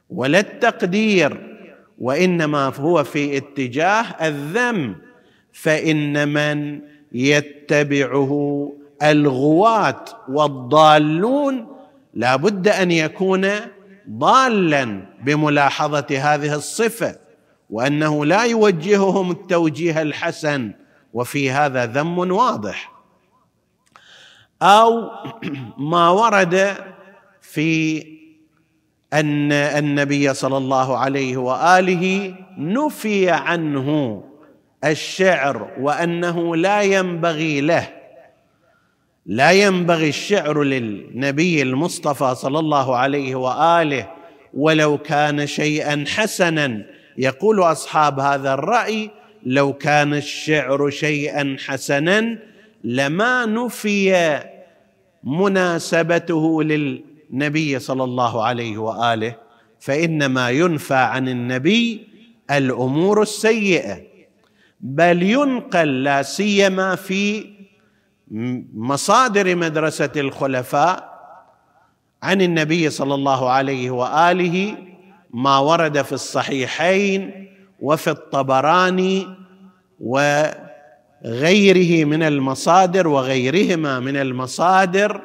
ولا 0.10 0.40
التقدير 0.40 1.58
وإنما 2.00 2.66
هو 2.80 3.04
في 3.04 3.38
اتجاه 3.38 4.02
الذم 4.02 4.96
فإن 5.54 6.28
من 6.28 6.82
يتبعه 7.12 8.74
الغواة 9.04 10.06
والضالون 10.30 11.68
لا 12.14 12.36
بد 12.36 12.68
أن 12.68 12.92
يكون 12.92 13.50
ضالا 14.10 15.02
بملاحظة 15.24 16.06
هذه 16.10 16.56
الصفة 16.56 17.16
وأنه 17.70 18.26
لا 18.26 18.44
يوجههم 18.44 19.32
التوجيه 19.32 20.02
الحسن 20.02 20.72
وفي 21.14 21.52
هذا 21.52 21.86
ذم 21.86 22.18
واضح. 22.18 22.99
أو 24.62 25.10
ما 25.78 26.10
ورد 26.10 26.76
في 27.41 28.00
أن 29.13 29.52
النبي 29.52 30.34
صلى 30.34 30.58
الله 30.58 30.98
عليه 30.98 31.38
وآله 31.38 32.36
نفي 32.58 33.30
عنه 33.30 34.24
الشعر 34.86 35.72
وأنه 35.80 36.56
لا 36.56 36.82
ينبغي 36.82 37.62
له 37.62 37.89
لا 39.26 39.52
ينبغي 39.52 40.10
الشعر 40.10 40.63
للنبي 40.63 41.62
المصطفى 41.62 42.36
صلى 42.36 42.60
الله 42.60 42.95
عليه 42.98 43.36
وآله 43.36 44.10
ولو 44.54 44.98
كان 44.98 45.48
شيئا 45.48 46.04
حسنا. 46.08 46.86
يقول 47.17 47.60
أصحاب 47.63 48.19
هذا 48.19 48.54
الرأي 48.54 49.10
لو 49.45 49.74
كان 49.74 50.13
الشعر 50.13 50.89
شيئا 50.89 51.58
حسنا 51.67 52.38
لما 52.84 53.46
نفي 53.46 54.39
مناسبته 55.24 56.63
للنبي 56.63 57.80
صلى 57.80 58.04
الله 58.04 58.44
عليه 58.44 58.78
وآله 58.78 59.36
فإنما 59.80 60.50
ينفى 60.50 60.94
عن 60.96 61.28
النبي 61.30 62.08
الأمور 62.52 63.22
السيئة. 63.22 63.98
بل 64.82 65.24
ينقل 65.24 66.04
لا 66.04 66.22
سيما 66.22 66.96
في 66.96 67.46
مصادر 68.74 69.56
مدرسة 69.56 70.12
الخلفاء 70.15 71.10
عن 72.24 72.42
النبي 72.42 72.89
صلى 72.89 73.15
الله 73.15 73.50
عليه 73.50 73.92
وآله 73.92 74.78
ما 75.34 75.58
ورد 75.58 76.02
في 76.02 76.12
الصحيحين 76.12 77.48
وفي 77.80 78.10
الطبراني 78.10 79.28
وغيره 81.26 82.06
من 82.06 82.24
المصادر 82.24 83.08
وغيرهما 83.08 84.00
من 84.00 84.18
المصادر 84.18 85.22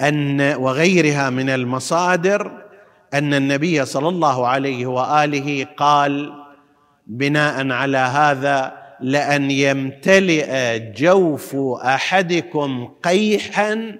أن 0.00 0.40
وغيرها 0.40 1.30
من 1.30 1.50
المصادر 1.50 2.52
أن 3.14 3.34
النبي 3.34 3.84
صلى 3.84 4.08
الله 4.08 4.46
عليه 4.46 4.86
وآله 4.86 5.66
قال 5.76 6.32
بناء 7.06 7.70
على 7.70 7.98
هذا 7.98 8.84
لأن 9.00 9.50
يمتلئ 9.50 10.78
جوف 10.78 11.56
أحدكم 11.84 12.88
قيحا 13.02 13.98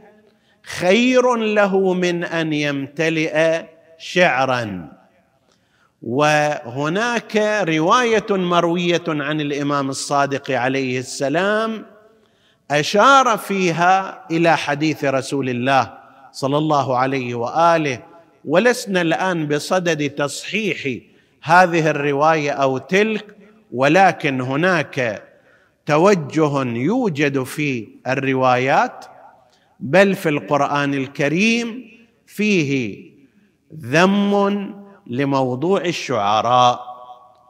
خير 0.63 1.35
له 1.35 1.95
من 1.95 2.25
أن 2.25 2.53
يمتلئ 2.53 3.63
شعرا. 3.99 4.93
وهناك 6.05 7.37
رواية 7.69 8.27
مروية 8.31 9.03
عن 9.09 9.41
الإمام 9.41 9.91
الصادق 9.91 10.51
عليه 10.51 10.99
السلام 10.99 11.87
أشار 12.71 13.39
فيها 13.39 14.27
إلى 14.31 14.57
حديث 14.57 15.05
رسول 15.05 15.49
الله 15.49 15.93
صلى 16.33 16.59
الله 16.59 16.97
عليه 16.99 17.35
وآله 17.35 18.03
ولسنا 18.45 19.01
الآن 19.01 19.49
بصدد 19.49 20.11
تصحيح 20.11 20.99
هذه 21.43 21.91
الرواية 21.91 22.51
أو 22.51 22.79
تلك 22.79 23.37
ولكن 23.73 24.41
هناك 24.41 25.23
توجه 25.87 26.63
يوجد 26.63 27.43
في 27.43 27.89
الروايات 28.07 29.05
بل 29.81 30.15
في 30.15 30.29
القرآن 30.29 30.95
الكريم 30.95 31.85
فيه 32.27 33.03
ذم 33.81 34.84
لموضوع 35.07 35.81
الشعراء. 35.81 36.95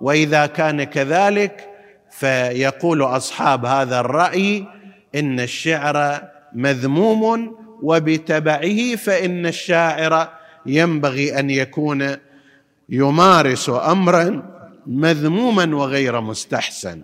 وإذا 0.01 0.47
كان 0.47 0.85
كذلك 0.85 1.71
فيقول 2.11 3.03
أصحاب 3.03 3.67
هذا 3.67 4.01
الرأي 4.01 4.67
إن 5.15 5.41
الشعر 5.41 6.23
مذموم 6.53 7.57
وبتبعه 7.83 8.97
فإن 8.97 9.47
الشاعر 9.47 10.29
ينبغي 10.67 11.39
أن 11.39 11.51
يكون 11.51 12.17
يمارس 12.89 13.69
امرا 13.71 14.43
مذموما 14.87 15.77
وغير 15.77 16.21
مستحسن. 16.21 17.03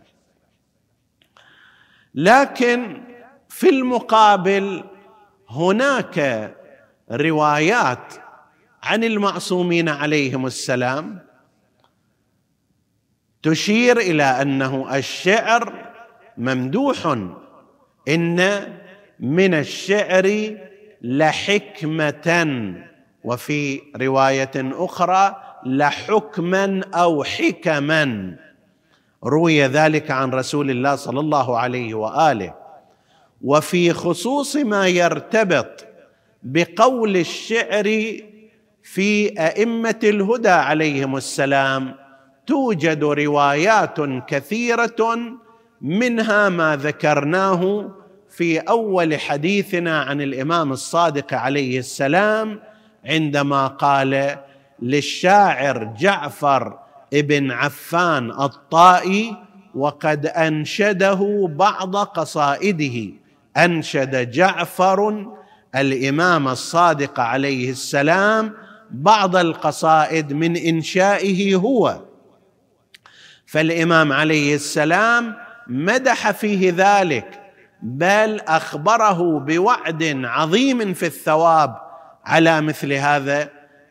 لكن 2.15 3.03
في 3.49 3.69
المقابل 3.69 4.85
هناك 5.51 6.51
روايات 7.11 8.15
عن 8.83 9.05
المعصومين 9.05 9.89
عليهم 9.89 10.47
السلام 10.47 11.19
تشير 13.43 13.99
إلى 13.99 14.23
أنه 14.23 14.97
الشعر 14.97 15.93
ممدوح. 16.39 17.17
إن 18.09 18.69
من 19.21 19.55
الشعر 19.55 20.57
لحكمة 21.03 22.45
وفي 23.25 23.81
رواية 23.97 24.51
أخرى 24.57 25.37
لحكما 25.67 26.83
أو 26.95 27.25
حكما. 27.25 28.37
روي 29.25 29.63
ذلك 29.63 30.11
عن 30.11 30.31
رسول 30.31 30.71
الله 30.71 30.97
صلى 30.97 31.21
الله 31.21 31.59
عليه 31.59 31.95
وآله. 31.95 32.55
وفي 33.43 33.93
خصوص 33.93 34.57
ما 34.57 34.87
يرتبط 34.89 35.87
بقول 36.43 37.17
الشعر 37.17 38.17
في 38.95 39.41
أئمة 39.41 39.99
الهدى 40.05 40.49
عليهم 40.49 41.17
السلام 41.17 41.95
توجد 42.47 43.05
روايات 43.05 44.01
كثيرة 44.27 45.19
منها 45.81 46.49
ما 46.49 46.77
ذكرناه 46.77 47.91
في 48.31 48.59
أول 48.59 49.21
حديثنا 49.21 50.01
عن 50.01 50.21
الإمام 50.21 50.73
الصادق 50.73 51.35
عليه 51.35 51.79
السلام 51.79 52.61
عندما 53.05 53.67
قال 53.67 54.37
للشاعر 54.83 55.85
جعفر 55.99 56.79
ابن 57.15 57.51
عفان 57.51 58.31
الطائي 58.31 59.37
وقد 59.75 60.27
أنشده 60.27 61.51
بعض 61.57 61.97
قصائده 61.97 63.13
أنشد 63.57 64.31
جعفر 64.31 65.27
الإمام 65.75 66.49
الصادق 66.49 67.21
عليه 67.21 67.71
السلام 67.71 68.70
بعض 68.91 69.37
القصائد 69.37 70.33
من 70.33 70.57
إنشائه 70.57 71.55
هو. 71.55 72.01
فالإمام 73.47 74.13
عليه 74.13 74.55
السلام 74.55 75.35
مدح 75.67 76.31
فيه 76.31 76.75
ذلك 76.77 77.41
بل 77.83 78.41
أخبره 78.41 79.39
بوعد 79.39 80.21
عظيم 80.25 80.95
في 80.95 81.07
الثواب 81.07 81.77
على 82.25 82.61
مثل 82.61 82.93
هذا 82.93 83.49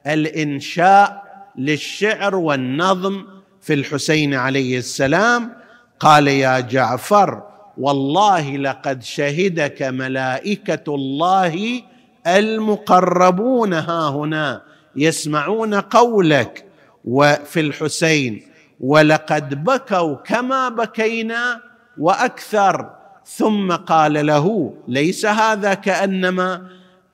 الإنشاء 0.08 1.24
للشعر 1.58 2.36
والنظم 2.36 3.24
في 3.62 3.74
الحسين 3.74 4.34
عليه 4.34 4.78
السلام. 4.78 5.54
قال 6.00 6.28
يا 6.28 6.60
جعفر 6.60 7.44
والله 7.78 8.58
لقد 8.58 9.04
شهدك 9.04 9.82
ملائكة 9.82 10.96
الله 10.96 11.82
المقربون 12.28 13.74
ها 13.74 14.10
هنا. 14.10 14.69
يسمعون 15.00 15.74
قولك 15.74 16.66
وفي 17.06 17.60
الحسين 17.60 18.42
ولقد 18.80 19.64
بكوا 19.64 20.16
كما 20.16 20.70
بكينا 20.70 21.62
وأكثر. 21.98 22.90
ثم 23.26 23.72
قال 23.72 24.26
له 24.26 24.74
ليس 24.88 25.26
هذا 25.26 25.74
كأنما 25.74 26.68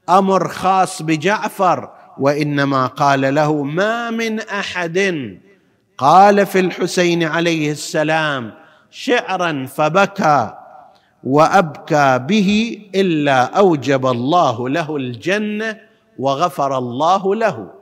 أمر 0.10 0.48
خاص 0.48 1.02
بجعفر 1.02 1.90
وإنما 2.18 2.88
قال 2.88 3.36
له 3.36 3.64
ما 3.64 4.10
من 4.10 4.40
أحد. 4.40 5.00
قال 5.98 6.46
في 6.46 6.60
الحسين 6.60 7.24
عليه 7.24 7.72
السلام 7.72 8.54
شعرا 8.92 9.66
فبكى 9.66 10.54
وأبكى 11.24 12.20
به 12.28 12.82
إلا 12.96 13.44
أوجب 13.44 14.06
الله 14.06 14.70
له 14.70 14.96
الجنة 14.96 15.78
وغفر 16.20 16.78
الله 16.78 17.36
له. 17.36 17.75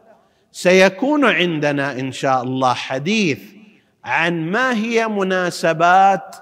سيكون 0.55 1.25
عندنا 1.25 1.99
إن 1.99 2.11
شاء 2.11 2.43
الله 2.43 2.73
حديث 2.73 3.39
عن 4.05 4.51
ما 4.51 4.73
هي 4.73 5.07
مناسبات 5.07 6.35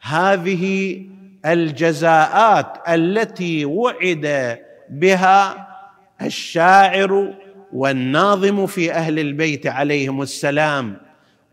هذه 0.00 1.02
الجزاءات 1.46 2.88
التي 2.88 3.64
وعد 3.64 4.58
بها 4.90 5.68
الشاعر 6.22 7.34
والناظم 7.72 8.66
في 8.66 8.92
أهل 8.92 9.18
البيت 9.18 9.66
عليهم 9.66 10.22
السلام. 10.22 10.96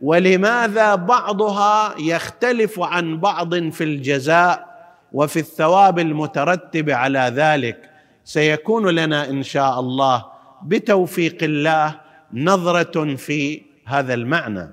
ولماذا 0.02 0.96
بعضها 0.96 1.96
يختلف 2.00 2.80
عن 2.80 3.20
بعض 3.20 3.70
في 3.70 3.84
الجزاء 3.84 4.70
وفي 5.14 5.40
الثواب 5.40 6.00
المترتب 6.00 6.90
على 6.90 7.32
ذلك؟ 7.36 7.90
سيكون 8.24 8.88
لنا 8.88 9.30
إن 9.30 9.44
شاء 9.44 9.80
الله 9.80 10.39
بتوفيق 10.64 11.38
الله 11.44 12.00
نظرة 12.34 13.16
في 13.16 13.62
هذا 13.86 14.14
المعنى. 14.14 14.72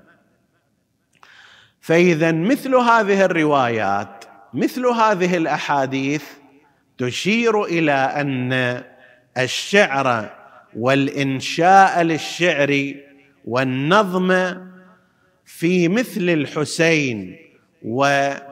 فإذا 1.81 2.31
مثل 2.31 2.75
هذه 2.75 3.25
الروايات 3.25 4.25
مثل 4.53 4.85
هذه 4.85 5.37
الأحاديث 5.37 6.23
تشير 6.97 7.63
إلى 7.63 7.91
أن 7.91 8.83
الشعر 9.37 10.29
والإنشاء 10.75 12.01
للشعر 12.01 12.93
والنظم 13.45 14.55
في 15.45 15.87
مثل 15.87 16.29
الحسين 16.29 17.37
وفي 17.83 18.47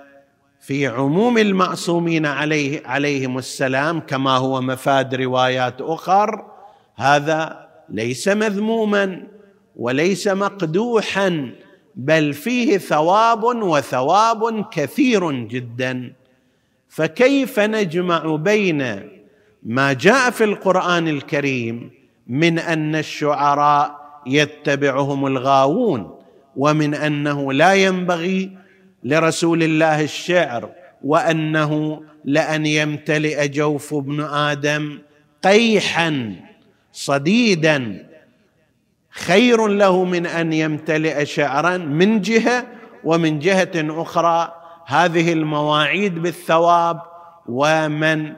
في 0.61 0.87
عموم 0.87 1.37
المعصومين 1.37 2.25
عليه 2.25 2.81
عليهم 2.85 3.37
السلام 3.37 3.99
كما 3.99 4.37
هو 4.37 4.61
مفاد 4.61 5.15
روايات 5.15 5.81
أخر 5.81 6.54
هذا 6.95 7.67
ليس 7.89 8.27
مذموما 8.27 9.27
وليس 9.75 10.27
مقدوحا 10.27 11.51
بل 11.95 12.33
فيه 12.33 12.77
ثواب 12.77 13.43
وثواب 13.43 14.65
كثير 14.71 15.31
جدا. 15.31 16.13
فكيف 16.89 17.59
نجمع 17.59 18.35
بين 18.35 19.09
ما 19.63 19.93
جاء 19.93 20.31
في 20.31 20.43
القرآن 20.43 21.07
الكريم 21.07 21.91
من 22.27 22.59
أن 22.59 22.95
الشعراء 22.95 24.05
يتبعهم 24.27 25.27
الغاوون 25.27 26.19
ومن 26.55 26.93
أنه 26.93 27.53
لا 27.53 27.73
ينبغي 27.73 28.57
لرسول 29.03 29.63
الله 29.63 30.01
الشعر 30.01 30.69
وأنه 31.03 32.01
لأن 32.25 32.65
يمتلئ 32.65 33.47
جوف 33.47 33.93
ابن 33.93 34.21
آدم 34.21 34.99
قيحا 35.43 36.35
صديدا. 36.95 38.05
خير 39.09 39.67
له 39.67 40.03
من 40.03 40.25
أن 40.25 40.53
يمتلئ 40.53 41.25
شعرا 41.25 41.77
من 41.77 42.21
جهة 42.21 42.67
ومن 43.03 43.39
جهة 43.39 43.71
أخرى. 43.75 44.53
هذه 44.85 45.33
المواعيد 45.33 46.21
بالثواب. 46.21 47.01
ومن 47.47 48.33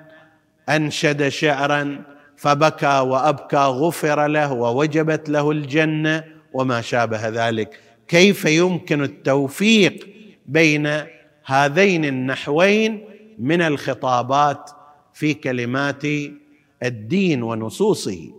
أنشد 0.70 1.28
شعرا 1.28 2.04
فبكى 2.38 3.00
وأبكى 3.00 3.58
غفر 3.58 4.28
له 4.28 4.54
ووجبت 4.54 5.30
له 5.30 5.52
الجنة 5.52 6.24
وما 6.54 6.82
شابه 6.82 7.28
ذلك. 7.28 7.80
كيف 8.08 8.46
يمكن 8.46 9.04
التوفيق 9.04 10.08
بين 10.46 11.04
هذين 11.46 12.06
النحوين 12.06 13.06
من 13.40 13.62
الخطابات 13.62 14.72
في 15.14 15.34
كلمات 15.34 16.04
الدين 16.84 17.44
ونصوصه؟ 17.44 18.37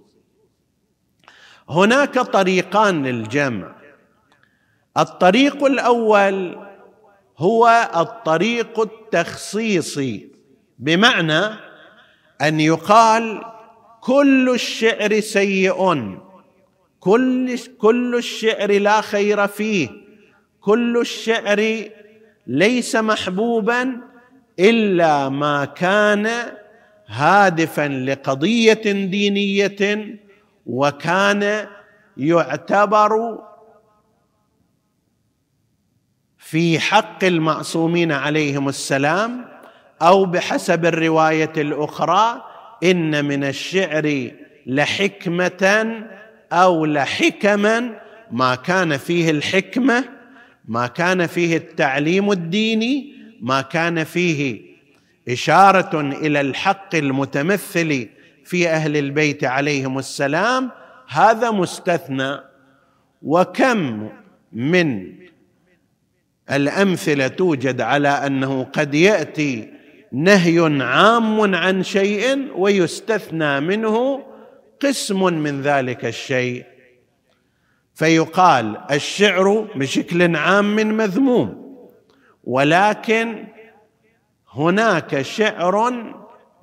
هناك 1.69 2.15
طريقان 2.19 3.07
للجمع. 3.07 3.73
الطريق 4.99 5.65
الأول 5.65 6.59
هو 7.39 7.91
الطريق 7.97 8.81
التخصيصي 8.81 10.29
بمعنى 10.79 11.41
أن 12.43 12.61
يقال 12.61 13.43
كل 14.01 14.51
الشعر 14.55 15.21
سيء 15.21 16.19
كل 17.01 17.59
كل 17.79 18.15
الشعر 18.15 18.73
لا 18.73 19.01
خير 19.01 19.47
فيه 19.47 19.89
كل 20.61 20.99
الشعر 21.01 21.85
ليس 22.47 22.97
محبوبا 22.97 23.97
إلا 24.59 25.29
ما 25.29 25.65
كان 25.65 26.31
هادفا 27.07 27.89
لقضية 27.89 28.83
دينية 28.93 30.19
وكان 30.69 31.67
يعتبر 32.17 33.39
في 36.39 36.79
حق 36.79 37.25
المعصومين 37.25 38.13
عليهم 38.13 38.69
السلام 38.69 39.45
أو 40.03 40.25
بحسب 40.25 40.85
الرواية 40.85 41.53
الأخرى 41.57 42.43
إن 42.85 43.25
من 43.25 43.45
الشعر 43.45 44.31
لحكمة 44.67 46.05
أو 46.53 46.87
لحكما 46.87 48.01
ما 48.31 48.55
كان 48.55 48.97
فيه 48.97 49.31
الحكمة 49.31 50.05
ما 50.65 50.87
كان 50.87 51.27
فيه 51.27 51.57
التعليم 51.57 52.33
الديني 52.33 53.13
ما 53.41 53.61
كان 53.61 54.05
فيه 54.05 54.61
إشارة 55.29 56.01
إلى 56.01 56.41
الحق 56.41 56.95
المتمثل 56.95 58.09
في 58.49 58.69
أهل 58.69 58.97
البيت 58.97 59.45
عليهم 59.45 59.99
السلام 59.99 60.71
هذا 61.09 61.51
مستثنى. 61.51 62.37
وكم 63.23 64.09
من 64.53 65.15
الأمثلة 66.51 67.29
توجد 67.29 67.81
على 67.81 68.09
أنه 68.09 68.65
قد 68.65 68.95
يأتي 68.95 69.73
نهي 70.13 70.83
عام 70.83 71.55
عن 71.55 71.83
شيء 71.83 72.53
ويستثنى 72.57 73.61
منه 73.61 74.25
قسم 74.81 75.35
من 75.35 75.63
ذلك 75.63 76.05
الشيء. 76.05 76.65
فيقال 77.95 78.81
الشعر 78.91 79.69
بشكل 79.75 80.37
عام 80.37 80.77
مذموم 80.77 81.79
ولكن 82.45 83.45
هناك 84.53 85.23
شعر 85.23 85.91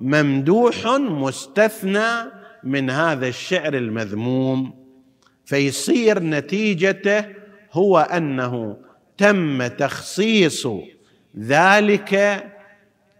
ممدوح 0.00 0.86
مستثنى 0.98 2.30
من 2.64 2.90
هذا 2.90 3.28
الشعر 3.28 3.74
المذموم 3.74 4.74
فيصير 5.44 6.22
نتيجته 6.22 7.24
هو 7.72 7.98
أنه 7.98 8.76
تم 9.18 9.66
تخصيص 9.66 10.68
ذلك 11.38 12.44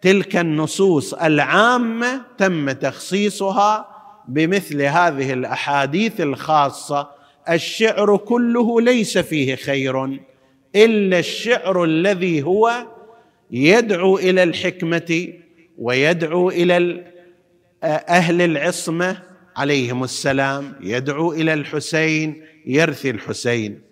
تلك 0.03 0.37
النصوص 0.37 1.15
العامة 1.15 2.23
تم 2.39 2.71
تخصيصها 2.71 3.89
بمثل 4.29 4.83
هذه 4.83 5.33
الأحاديث 5.33 6.21
الخاصة. 6.21 7.11
الشعر 7.51 8.17
كله 8.17 8.81
ليس 8.81 9.19
فيه 9.19 9.55
خير 9.55 10.21
إلا 10.77 11.19
الشعر 11.19 11.85
الذي 11.85 12.43
هو 12.43 12.87
يدعو 13.51 14.19
إلى 14.19 14.43
الحكمة. 14.43 15.29
ويدعو 15.79 16.51
إلى 16.51 17.05
أهل 17.85 18.43
العصمة 18.43 19.23
عليهم 19.57 20.05
السلام. 20.05 20.75
يدعو 20.81 21.33
إلى 21.33 21.55
الحسين 21.55 22.45
يرثي 22.67 23.11
الحسين. 23.11 23.83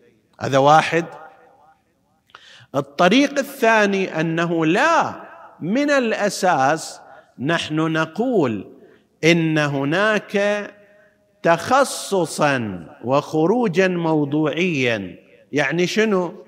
هذا 0.41 0.59
واحد. 0.59 1.05
الطريق 2.75 3.39
الثاني 3.39 4.21
أنه 4.21 4.67
لا 4.67 5.15
من 5.61 5.91
الأساس 5.91 7.01
نحن 7.39 7.77
نقول 7.77 8.73
إن 9.25 9.59
هناك 9.59 10.71
تخصصا 11.43 12.87
وخروجا 13.05 13.89
موضوعيا. 13.89 15.17
يعني 15.53 15.87
شنو؟ 15.87 16.44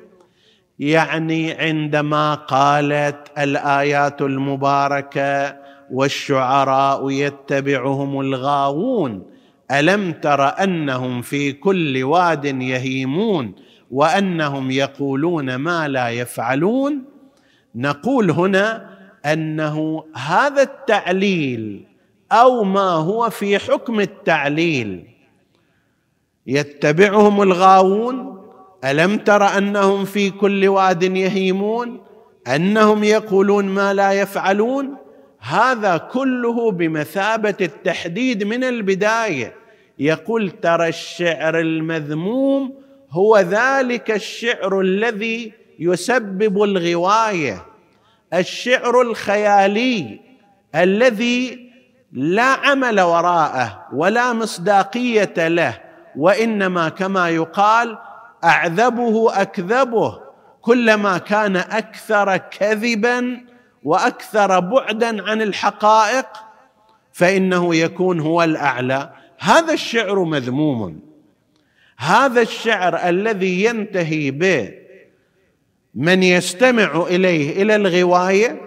يعني 0.78 1.52
عندما 1.52 2.34
قالت 2.34 3.28
الآيات 3.38 4.22
المباركة 4.22 5.56
والشعراء 5.90 7.10
يتبعهم 7.10 8.20
الغاوون 8.20 9.22
ألم 9.70 10.12
تر 10.12 10.44
أنهم 10.44 11.22
في 11.22 11.52
كل 11.52 12.04
واد 12.04 12.44
يهيمون 12.44 13.54
وأنهم 13.90 14.70
يقولون 14.70 15.54
ما 15.54 15.88
لا 15.88 16.08
يفعلون؟ 16.08 17.04
نقول 17.74 18.30
هنا 18.30 18.96
أنه 19.26 20.04
هذا 20.14 20.62
التعليل 20.62 21.86
أو 22.32 22.64
ما 22.64 22.90
هو 22.90 23.30
في 23.30 23.58
حكم 23.58 24.00
التعليل. 24.00 25.06
يتبعهم 26.46 27.42
الغاوون 27.42 28.35
ألم 28.84 29.18
تر 29.18 29.58
أنهم 29.58 30.04
في 30.04 30.30
كل 30.30 30.68
واد 30.68 31.02
يهيمون؟ 31.02 32.00
أنهم 32.46 33.04
يقولون 33.04 33.64
ما 33.64 33.94
لا 33.94 34.12
يفعلون؟ 34.12 34.96
هذا 35.40 35.96
كله 35.96 36.70
بمثابة 36.70 37.54
التحديد 37.60 38.44
من 38.44 38.64
البداية. 38.64 39.54
يقول 39.98 40.50
ترى 40.50 40.88
الشعر 40.88 41.60
المذموم 41.60 42.74
هو 43.10 43.38
ذلك 43.38 44.10
الشعر 44.10 44.80
الذي 44.80 45.52
يسبب 45.78 46.62
الغواية. 46.62 47.64
الشعر 48.34 49.00
الخيالي 49.00 50.20
الذي 50.74 51.66
لا 52.12 52.42
عمل 52.42 53.00
وراءه 53.00 53.86
ولا 53.92 54.32
مصداقية 54.32 55.48
له 55.48 55.80
وإنما 56.16 56.88
كما 56.88 57.28
يقال 57.28 57.98
أعذبه 58.44 59.42
أكذبه 59.42 60.20
كلما 60.60 61.18
كان 61.18 61.56
أكثر 61.56 62.36
كذبا 62.36 63.40
وأكثر 63.82 64.60
بعدا 64.60 65.22
عن 65.30 65.42
الحقائق 65.42 66.26
فإنه 67.12 67.74
يكون 67.74 68.20
هو 68.20 68.42
الأعلى. 68.42 69.12
هذا 69.38 69.72
الشعر 69.72 70.24
مذموم. 70.24 71.00
هذا 71.96 72.40
الشعر 72.42 73.08
الذي 73.08 73.64
ينتهي 73.64 74.30
به 74.30 74.72
من 75.94 76.22
يستمع 76.22 77.06
إليه 77.10 77.62
إلى 77.62 77.76
الغواية 77.76 78.60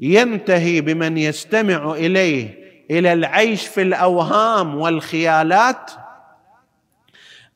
ينتهي 0.00 0.80
بمن 0.80 1.18
يستمع 1.18 1.92
إليه 1.92 2.62
إلى 2.90 3.12
العيش 3.12 3.66
في 3.66 3.82
الأوهام 3.82 4.74
والخيالات 4.74 5.90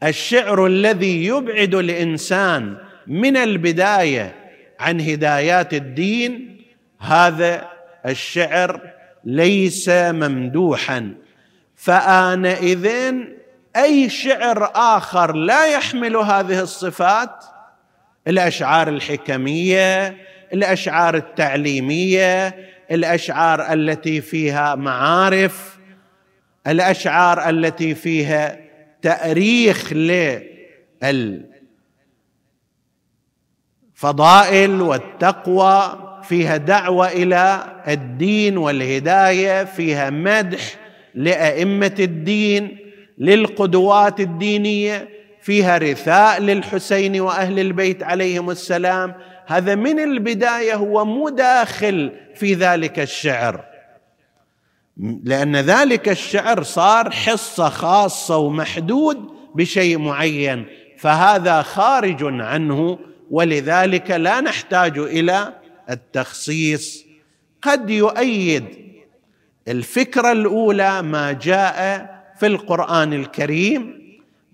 الشعر 0.06 0.66
الذي 0.66 1.26
يبعد 1.26 1.74
الإنسان 1.74 2.76
من 3.06 3.36
البداية 3.36 4.34
عن 4.80 5.00
هدايات 5.00 5.74
الدين 5.74 6.62
هذا 7.00 7.68
الشعر 8.06 8.80
ليس 9.24 9.88
ممدوحا. 9.88 11.14
فانئذ 11.76 12.90
أي 13.76 14.08
شعر 14.08 14.70
آخر 14.74 15.32
لا 15.32 15.66
يحمل 15.66 16.16
هذه 16.16 16.60
الصفات؟ 16.60 17.44
الأشعار 18.28 18.88
الحكمية 18.88 20.16
الأشعار 20.52 21.14
التعليمية 21.16 22.56
الأشعار 22.90 23.72
التي 23.72 24.20
فيها 24.20 24.74
معارف 24.74 25.78
الأشعار 26.66 27.48
التي 27.48 27.94
فيها 27.94 28.65
تاريخ 29.02 29.92
للفضائل 33.92 34.80
والتقوى 34.80 36.02
فيها 36.22 36.56
دعوة 36.56 37.08
إلى 37.08 37.66
الدين 37.88 38.56
والهداية 38.56 39.64
فيها 39.64 40.10
مدح 40.10 40.74
لأئمة 41.14 41.94
الدين 41.98 42.78
للقدوات 43.18 44.20
الدينية 44.20 45.08
فيها 45.42 45.78
رثاء 45.78 46.40
للحسين 46.40 47.20
وأهل 47.20 47.58
البيت 47.58 48.02
عليهم 48.02 48.50
السلام. 48.50 49.14
هذا 49.46 49.74
من 49.74 50.00
البداية 50.00 50.74
هو 50.74 51.04
مداخل 51.04 52.12
في 52.34 52.54
ذلك 52.54 52.98
الشعر. 52.98 53.75
لأن 54.96 55.56
ذلك 55.56 56.08
الشعر 56.08 56.62
صار 56.62 57.10
حصة 57.10 57.68
خاصة 57.68 58.36
ومحدود 58.36 59.30
بشيء 59.54 59.98
معين 59.98 60.66
فهذا 60.98 61.62
خارج 61.62 62.22
عنه 62.22 62.98
ولذلك 63.30 64.10
لا 64.10 64.40
نحتاج 64.40 64.98
إلى 64.98 65.52
التخصيص. 65.90 67.04
قد 67.62 67.90
يؤيد 67.90 68.64
الفكرة 69.68 70.32
الأولى 70.32 71.02
ما 71.02 71.32
جاء 71.32 72.06
في 72.38 72.46
القرآن 72.46 73.12
الكريم 73.12 73.96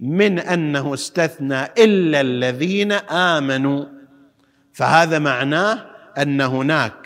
من 0.00 0.38
أنه 0.38 0.94
استثنى 0.94 1.64
إلا 1.64 2.20
الذين 2.20 2.92
آمنوا 2.92 3.84
فهذا 4.72 5.18
معناه 5.18 5.86
أن 6.18 6.40
هناك 6.40 7.01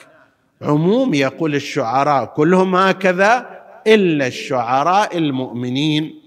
عموم 0.63 1.15
يقول 1.15 1.55
الشعراء 1.55 2.25
كلهم 2.25 2.77
هكذا 2.77 3.61
إلا 3.87 4.27
الشعراء 4.27 5.19
المؤمنين. 5.19 6.21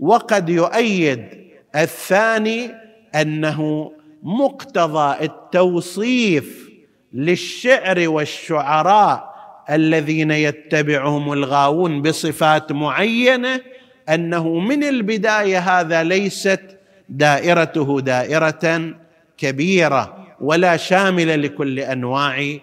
وقد 0.00 0.48
يؤيد 0.48 1.28
الثاني 1.76 2.70
أنه 3.14 3.92
مقتضى 4.22 5.24
التوصيف 5.24 6.70
للشعر 7.12 8.08
والشعراء 8.08 9.34
الذين 9.70 10.30
يتبعهم 10.30 11.32
الغاوون 11.32 12.02
بصفات 12.02 12.72
معينة 12.72 13.60
أنه 14.08 14.58
من 14.58 14.84
البداية 14.84 15.58
هذا 15.58 16.02
ليست 16.02 16.60
دائرته 17.08 18.00
دائرة 18.00 18.94
كبيرة 19.38 20.26
ولا 20.40 20.76
شاملة 20.76 21.36
لكل 21.36 21.80
أنواع 21.80 22.58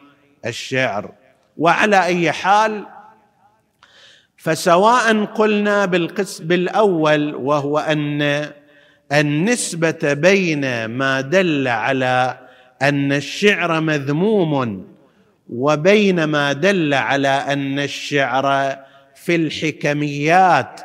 الشعر. 0.46 1.12
وعلى 1.58 2.06
أي 2.06 2.32
حال 2.32 2.86
فسواء 4.38 5.26
قلنا 5.26 5.86
بالقسم 5.86 6.52
الأول 6.52 7.36
وهو 7.36 7.80
أن 7.80 8.52
النسبة 9.12 10.14
بين 10.14 10.86
ما 10.86 11.22
دل 11.22 11.68
على 11.68 12.40
أن 12.82 13.14
الشعر 13.14 13.82
مذموم 13.82 14.88
وبين 15.50 16.24
ما 16.24 16.54
دل 16.54 16.94
على 16.94 17.28
أن 17.28 17.80
الشعر 17.80 18.78
في 19.16 19.36
الحكميات 19.36 20.82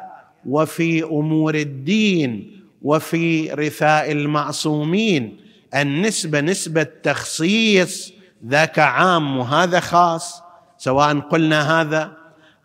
وفي 0.46 1.02
أمور 1.02 1.54
الدين 1.54 2.60
وفي 2.82 3.50
رثاء 3.50 4.12
المعصومين. 4.12 5.36
النسبة 5.74 6.40
نسبة 6.40 6.82
تخصيص 6.82 8.15
ذاك 8.44 8.78
عام 8.78 9.38
وهذا 9.38 9.80
خاص 9.80 10.42
سواء 10.78 11.18
قلنا 11.18 11.80
هذا 11.80 12.12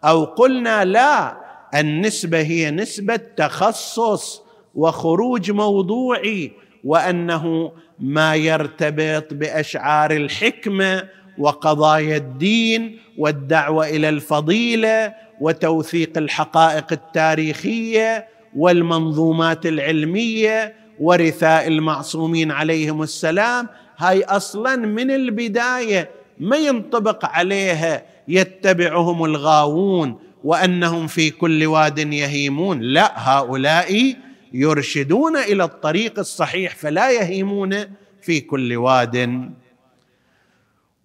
أو 0.04 0.24
قلنا 0.24 0.86
لا 0.86 1.38
النسبة 1.76 2.42
هي 2.42 2.72
نسبة 2.72 3.16
تخصص 3.16 4.42
وخروج 4.76 5.52
موضوعي 5.52 6.52
وأنه 6.84 7.72
ما 8.00 8.36
يرتبط 8.36 9.34
بأشعار 9.34 10.12
الحكمة 10.12 11.08
وقضايا 11.38 12.18
الدين 12.18 13.00
والدعوة 13.18 13.88
إلى 13.90 14.10
الفضيلة 14.10 15.14
وتوثيق 15.42 16.18
الحقائق 16.18 16.86
التاريخية 16.92 18.28
والمنظومات 18.56 19.66
العلمية 19.66 20.76
ورثاء 21.00 21.68
المعصومين 21.68 22.52
عليهم 22.52 23.02
السلام 23.04 23.68
هاي 24.02 24.24
أصلا 24.24 24.76
من 24.76 25.12
البداية 25.12 26.10
ما 26.40 26.58
ينطبق 26.58 27.26
عليها 27.26 28.04
يتبعهم 28.28 29.26
الغاوون 29.26 30.20
وأنهم 30.44 31.08
في 31.08 31.30
كل 31.30 31.66
واد 31.66 32.00
يهيمون. 32.00 32.80
لا 32.80 33.12
هؤلاء 33.30 34.16
يرشدون 34.54 35.38
إلى 35.38 35.64
الطريق 35.64 36.20
الصحيح 36.20 36.76
فلا 36.76 37.12
يهيمون 37.12 37.76
في 38.22 38.42
كل 38.42 38.76
واد. 38.76 39.50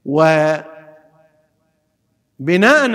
وبناء 0.05 0.65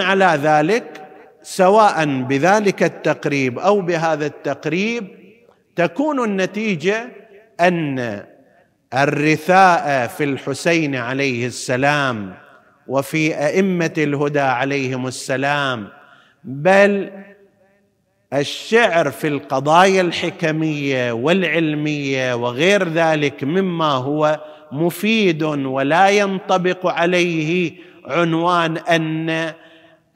على 0.02 0.40
ذلك 0.44 1.08
سواء 1.44 2.06
بذلك 2.06 2.84
التقريب 2.84 3.60
أو 3.60 3.82
بهذا 3.82 4.26
التقريب 4.26 5.08
تكون 5.76 6.24
النتيجة 6.24 7.12
أن 7.60 8.24
الرثاء 8.94 10.08
في 10.08 10.24
الحسين 10.24 10.96
عليه 10.96 11.48
السلام 11.48 12.34
وفي 12.88 13.36
أئمة 13.36 13.94
الهدى 13.98 14.40
عليهم 14.40 15.08
السلام 15.08 15.88
بل 16.44 17.10
الشعر 18.34 19.12
في 19.12 19.28
القضايا 19.28 20.02
الحكمية 20.02 21.12
والعلمية 21.12 22.34
وغير 22.34 22.90
ذلك 22.90 23.44
مما 23.44 23.92
هو 23.92 24.40
مفيد 24.72 25.44
ولا 25.44 26.10
ينطبق 26.10 26.88
عليه 26.88 27.74
عنوان 28.06 28.78
أن 28.78 29.54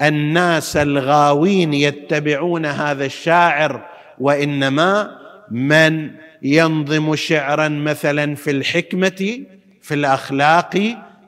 الناس 0.02 0.78
الغاوين 0.78 1.74
يتبعون 1.74 2.66
هذا 2.66 3.06
الشاعر 3.06 3.86
وإنما 4.20 5.25
من 5.52 6.12
ينظم 6.44 7.16
شعرا 7.16 7.68
مثلا 7.68 8.36
في 8.36 8.52
الحكمة 8.52 9.44
في 9.82 9.94
الأخلاق 9.94 10.72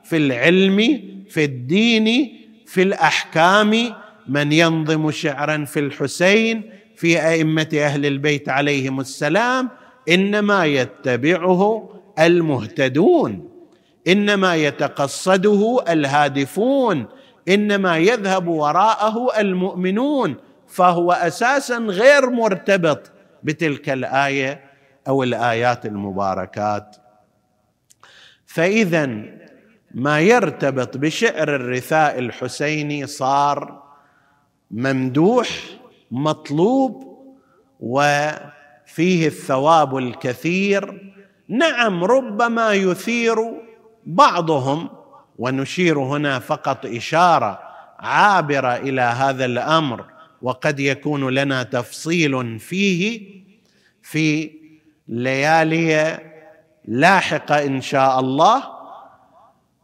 في 0.04 0.16
العلم 0.16 1.02
في 1.30 1.44
الدين 1.44 2.38
في 2.66 2.82
الأحكام. 2.82 3.94
من 4.28 4.52
ينظم 4.52 5.10
شعرا 5.10 5.64
في 5.64 5.80
الحسين 5.80 6.62
في 6.96 7.28
أئمة 7.28 7.68
أهل 7.74 8.06
البيت 8.06 8.48
عليهم 8.48 9.00
السلام. 9.00 9.68
إنما 10.08 10.64
يتبعه 10.66 11.88
المهتدون. 12.18 13.48
إنما 14.08 14.56
يتقصده 14.56 15.84
الهادفون. 15.88 17.06
إنما 17.48 17.98
يذهب 17.98 18.48
وراءه 18.48 19.40
المؤمنون. 19.40 20.34
فهو 20.68 21.12
أساسا 21.12 21.78
غير 21.78 22.30
مرتبط 22.30 23.10
بتلك 23.42 23.88
الآية 23.90 24.60
أو 25.08 25.22
الآيات 25.22 25.86
المباركات. 25.86 26.96
فاذا 28.46 29.10
ما 29.94 30.20
يرتبط 30.20 30.96
بشعر 30.96 31.54
الرثاء 31.54 32.18
الحسيني 32.18 33.06
صار 33.06 33.82
ممدوح 34.70 35.48
مطلوب 36.10 37.18
وفيه 37.80 39.26
الثواب 39.26 39.96
الكثير. 39.96 41.12
نعم 41.48 42.04
ربما 42.04 42.72
يثير 42.72 43.36
بعضهم 44.06 44.90
ونشير 45.38 45.98
هنا 45.98 46.38
فقط 46.38 46.86
إشارة 46.86 47.58
عابرة 47.98 48.76
إلى 48.76 49.00
هذا 49.00 49.44
الأمر. 49.44 50.04
وقد 50.42 50.80
يكون 50.80 51.28
لنا 51.30 51.62
تفصيل 51.62 52.58
فيه 52.58 53.20
في 54.02 54.50
ليالي 55.08 56.18
لاحقة 56.84 57.64
إن 57.64 57.80
شاء 57.80 58.20
الله. 58.20 58.62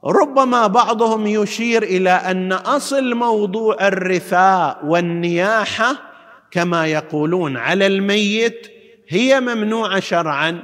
ربما 0.04 0.66
بعضهم 0.66 1.26
يشير 1.26 1.82
إلى 1.82 2.10
أن 2.10 2.52
أصل 2.52 3.14
موضوع 3.14 3.86
الرثاء 3.86 4.86
والنياحة 4.86 5.96
كما 6.50 6.86
يقولون 6.86 7.56
على 7.56 7.86
الميت 7.86 8.66
هي 9.08 9.40
ممنوعه 9.40 10.00
شرعا 10.00 10.62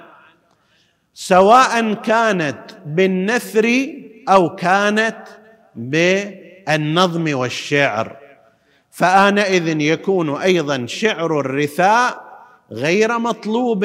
سواء 1.15 1.95
كانت 1.95 2.61
بالنثر 2.87 3.87
أو 4.29 4.57
كانت 4.57 5.25
بالنظم 5.77 7.35
والشعر. 7.35 8.20
فآنئذ 9.01 9.81
يكون 9.81 10.37
أيضا 10.37 10.87
شعر 10.87 11.41
الرثاء 11.41 12.25
غير 12.73 13.19
مطلوب 13.19 13.85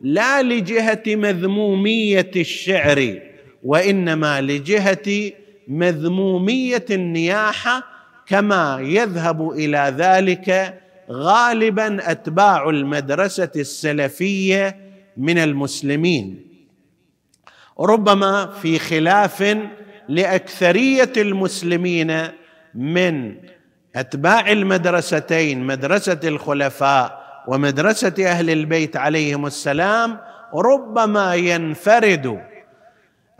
لا 0.00 0.42
لجهة 0.42 1.02
مذمومية 1.06 2.30
الشعر 2.36 3.20
وإنما 3.62 4.40
لجهة 4.40 5.32
مذمومية 5.68 6.84
النياحة 6.90 7.84
كما 8.26 8.78
يذهب 8.82 9.50
إلى 9.50 9.94
ذلك 9.98 10.80
غالبا 11.10 12.10
أتباع 12.10 12.70
المدرسة 12.70 13.50
السلفية 13.56 14.76
من 15.16 15.38
المسلمين. 15.38 16.46
ربما 17.80 18.46
في 18.46 18.78
خلاف 18.78 19.56
لأكثرية 20.08 21.12
المسلمين 21.16 22.28
من 22.74 23.34
أتباع 23.96 24.52
المدرستين 24.52 25.66
مدرسة 25.66 26.20
الخلفاء 26.24 27.22
ومدرسة 27.48 28.14
أهل 28.20 28.50
البيت 28.50 28.96
عليهم 28.96 29.46
السلام 29.46 30.18
ربما 30.54 31.34
ينفرد 31.34 32.42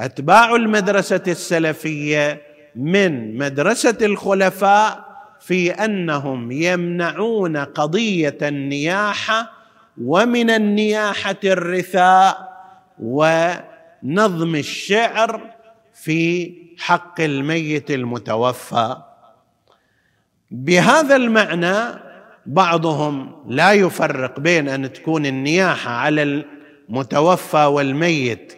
أتباع 0.00 0.56
المدرسة 0.56 1.22
السلفية 1.28 2.42
من 2.76 3.38
مدرسة 3.38 3.96
الخلفاء 4.02 5.12
في 5.40 5.70
أنهم 5.70 6.52
يمنعون 6.52 7.56
قضية 7.56 8.38
النياحة 8.42 9.50
ومن 10.04 10.50
النياحة 10.50 11.40
الرثاء 11.44 12.52
ونظم 12.98 14.54
الشعر 14.54 15.40
في 15.94 16.52
حق 16.78 17.20
الميت 17.20 17.90
المتوفى. 17.90 18.96
بهذا 20.52 21.16
المعنى 21.16 21.74
بعضهم 22.46 23.32
لا 23.48 23.72
يفرق 23.72 24.40
بين 24.40 24.68
أن 24.68 24.92
تكون 24.92 25.26
النياحة 25.26 25.90
على 25.90 26.44
المتوفى 26.88 27.64
والميت 27.64 28.52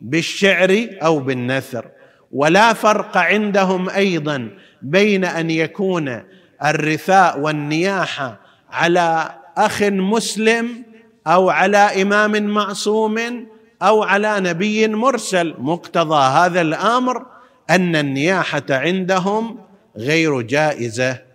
بالشعر 0.00 0.88
أو 1.02 1.18
بالنثر 1.18 1.86
ولا 2.32 2.72
فرق 2.72 3.16
عندهم 3.16 3.88
أيضا 3.88 4.50
بين 4.82 5.24
أن 5.24 5.50
يكون 5.50 6.22
الرثاء 6.64 7.40
والنياحة 7.40 8.40
على 8.70 9.34
أخ 9.56 9.82
مسلم 9.82 10.84
أو 11.26 11.50
على 11.50 12.02
إمام 12.02 12.46
معصوم 12.46 13.46
أو 13.82 14.02
على 14.02 14.40
نبي 14.40 14.88
مرسل. 14.88 15.54
مقتضى 15.58 16.22
هذا 16.24 16.60
الأمر 16.60 17.26
أن 17.70 17.96
النياحة 17.96 18.62
عندهم 18.70 19.58
غير 19.96 20.40
جائزة. 20.40 21.33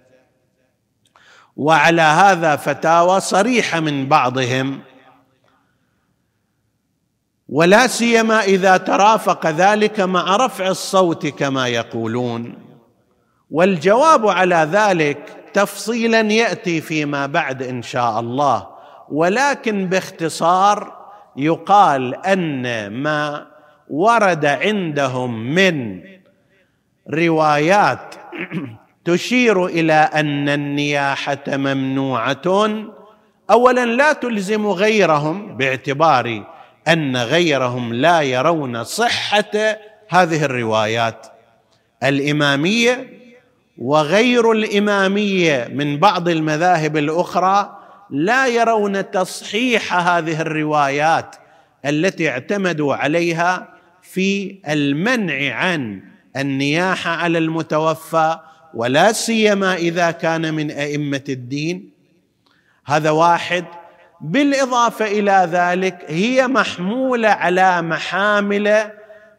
وعلى 1.60 2.01
هذا 2.01 2.55
فتاوى 2.55 3.20
صريحة 3.20 3.80
من 3.80 4.07
بعضهم. 4.07 4.80
ولا 7.49 7.88
سيما 7.88 8.43
إذا 8.43 8.78
ترافق 8.78 9.47
ذلك 9.47 9.99
مع 9.99 10.36
رفع 10.36 10.68
الصوت 10.68 11.28
كما 11.28 11.68
يقولون. 11.68 12.53
والجواب 13.51 14.28
على 14.28 14.70
ذلك 14.72 15.51
تفصيلا 15.53 16.22
يأتي 16.22 16.82
فيما 16.82 17.26
بعد 17.26 17.64
إن 17.64 17.82
شاء 17.82 18.20
الله. 18.20 18.68
ولكن 19.10 19.86
باختصار 19.86 20.93
يقال 21.36 22.26
أن 22.26 22.88
ما 22.88 23.47
ورد 23.89 24.45
عندهم 24.45 25.53
من 25.55 26.01
روايات 27.14 28.16
تشير 29.14 29.66
إلى 29.66 29.93
أن 29.93 30.49
النياحة 30.49 31.43
ممنوعة. 31.47 32.70
اولا 33.51 33.86
لا 33.86 34.14
تلزم 34.14 34.68
غيرهم 34.68 35.57
باعتبار 35.57 36.43
أن 36.88 37.18
غيرهم 37.18 37.93
لا 37.93 38.22
يرون 38.22 38.84
صحة 38.84 39.78
هذه 40.10 40.45
الروايات. 40.45 41.28
الإمامية 42.03 43.20
وغير 43.78 44.51
الإمامية 44.51 45.70
من 45.74 45.97
بعض 45.97 46.30
المذاهب 46.30 46.97
الأخرى 46.97 47.80
لا 48.10 48.47
يرون 48.47 49.12
تصحيح 49.12 49.93
هذه 49.93 50.41
الروايات 50.41 51.36
التي 51.86 52.30
اعتمدوا 52.30 52.95
عليها 52.95 53.68
في 54.01 54.60
المنع 54.70 55.55
عن 55.55 56.01
النياحة 56.38 57.12
على 57.12 57.38
المتوفى 57.38 58.39
ولا 58.74 59.11
سيما 59.11 59.76
إذا 59.76 60.11
كان 60.11 60.53
من 60.53 60.72
أئمة 60.72 61.24
الدين. 61.30 61.89
هذا 62.86 63.09
واحد. 63.09 63.65
بالإضافة 64.22 65.05
إلى 65.05 65.49
ذلك 65.51 66.05
هي 66.07 66.47
محمولة 66.47 67.30
على 67.30 67.82
محامل 67.82 68.91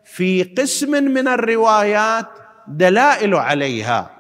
في 0.04 0.42
قسم 0.42 0.90
من 0.90 1.28
الروايات 1.28 2.26
دلائل 2.68 3.34
عليها. 3.34 4.10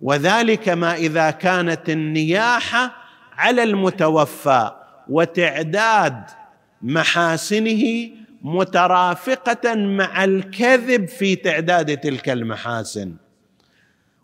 وذلك 0.00 0.68
ما 0.68 0.94
إذا 0.94 1.30
كانت 1.30 1.88
النياحة 1.90 2.90
على 3.36 3.62
المتوفى 3.62 4.70
وتعداد 5.08 6.22
محاسنه 6.82 8.10
مترافقة 8.42 9.74
مع 9.74 10.24
الكذب 10.24 11.08
في 11.08 11.36
تعداد 11.36 11.96
تلك 11.96 12.28
المحاسن. 12.28 13.14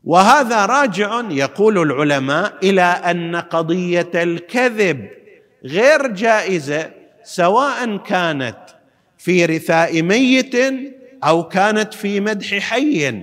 وهذا 0.05 0.67
راجع 0.67 1.23
يقول 1.31 1.79
العلماء 1.79 2.53
إلى 2.63 2.83
أن 2.83 3.37
قضية 3.37 4.11
الكذب 4.15 5.09
غير 5.65 6.07
جائزة 6.07 6.91
سواء 7.25 7.97
كانت 7.97 8.59
في 9.19 9.45
رثاء 9.47 10.03
ميت 10.03 10.55
أو 11.25 11.49
كانت 11.49 11.95
في 11.95 12.21
مدح 12.21 12.59
حي 12.59 13.23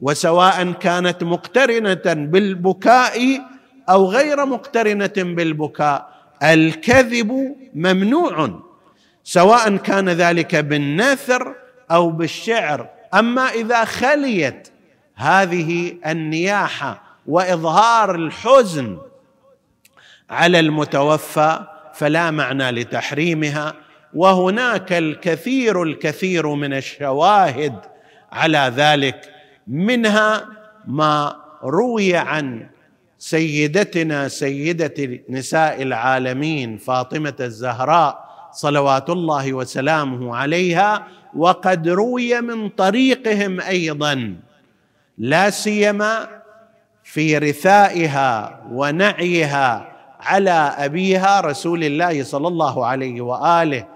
وسواء 0.00 0.72
كانت 0.72 1.24
مقترنة 1.24 2.14
بالبكاء 2.14 3.40
أو 3.88 4.06
غير 4.10 4.46
مقترنة 4.46 5.12
بالبكاء. 5.16 6.14
الكذب 6.42 7.56
ممنوع 7.74 8.60
سواء 9.24 9.76
كان 9.76 10.08
ذلك 10.08 10.56
بالنثر 10.56 11.54
أو 11.90 12.10
بالشعر. 12.10 12.88
أما 13.14 13.42
إذا 13.42 13.84
خليت 13.84 14.68
هذه 15.14 15.96
النياحة 16.06 17.02
وإظهار 17.26 18.14
الحزن 18.14 18.98
على 20.30 20.60
المتوفى 20.60 21.60
فلا 21.94 22.30
معنى 22.30 22.70
لتحريمها. 22.70 23.74
وهناك 24.14 24.92
الكثير 24.92 25.82
الكثير 25.82 26.48
من 26.48 26.72
الشواهد 26.72 27.74
على 28.32 28.72
ذلك. 28.76 29.30
منها 29.66 30.46
ما 30.86 31.36
روي 31.62 32.16
عن 32.16 32.66
سيدتنا 33.18 34.28
سيدة 34.28 35.20
نساء 35.28 35.82
العالمين 35.82 36.78
فاطمة 36.78 37.34
الزهراء 37.40 38.24
صلوات 38.52 39.10
الله 39.10 39.52
وسلامه 39.52 40.36
عليها. 40.36 41.06
وقد 41.36 41.88
روي 41.88 42.40
من 42.40 42.68
طريقهم 42.68 43.60
أيضا 43.60 44.36
لا 45.18 45.50
سيما 45.50 46.28
في 47.04 47.38
رثائها 47.38 48.62
ونعيها 48.70 49.92
على 50.20 50.74
أبيها 50.78 51.40
رسول 51.40 51.84
الله 51.84 52.22
صلى 52.24 52.48
الله 52.48 52.86
عليه 52.86 53.20
وآله 53.20 53.86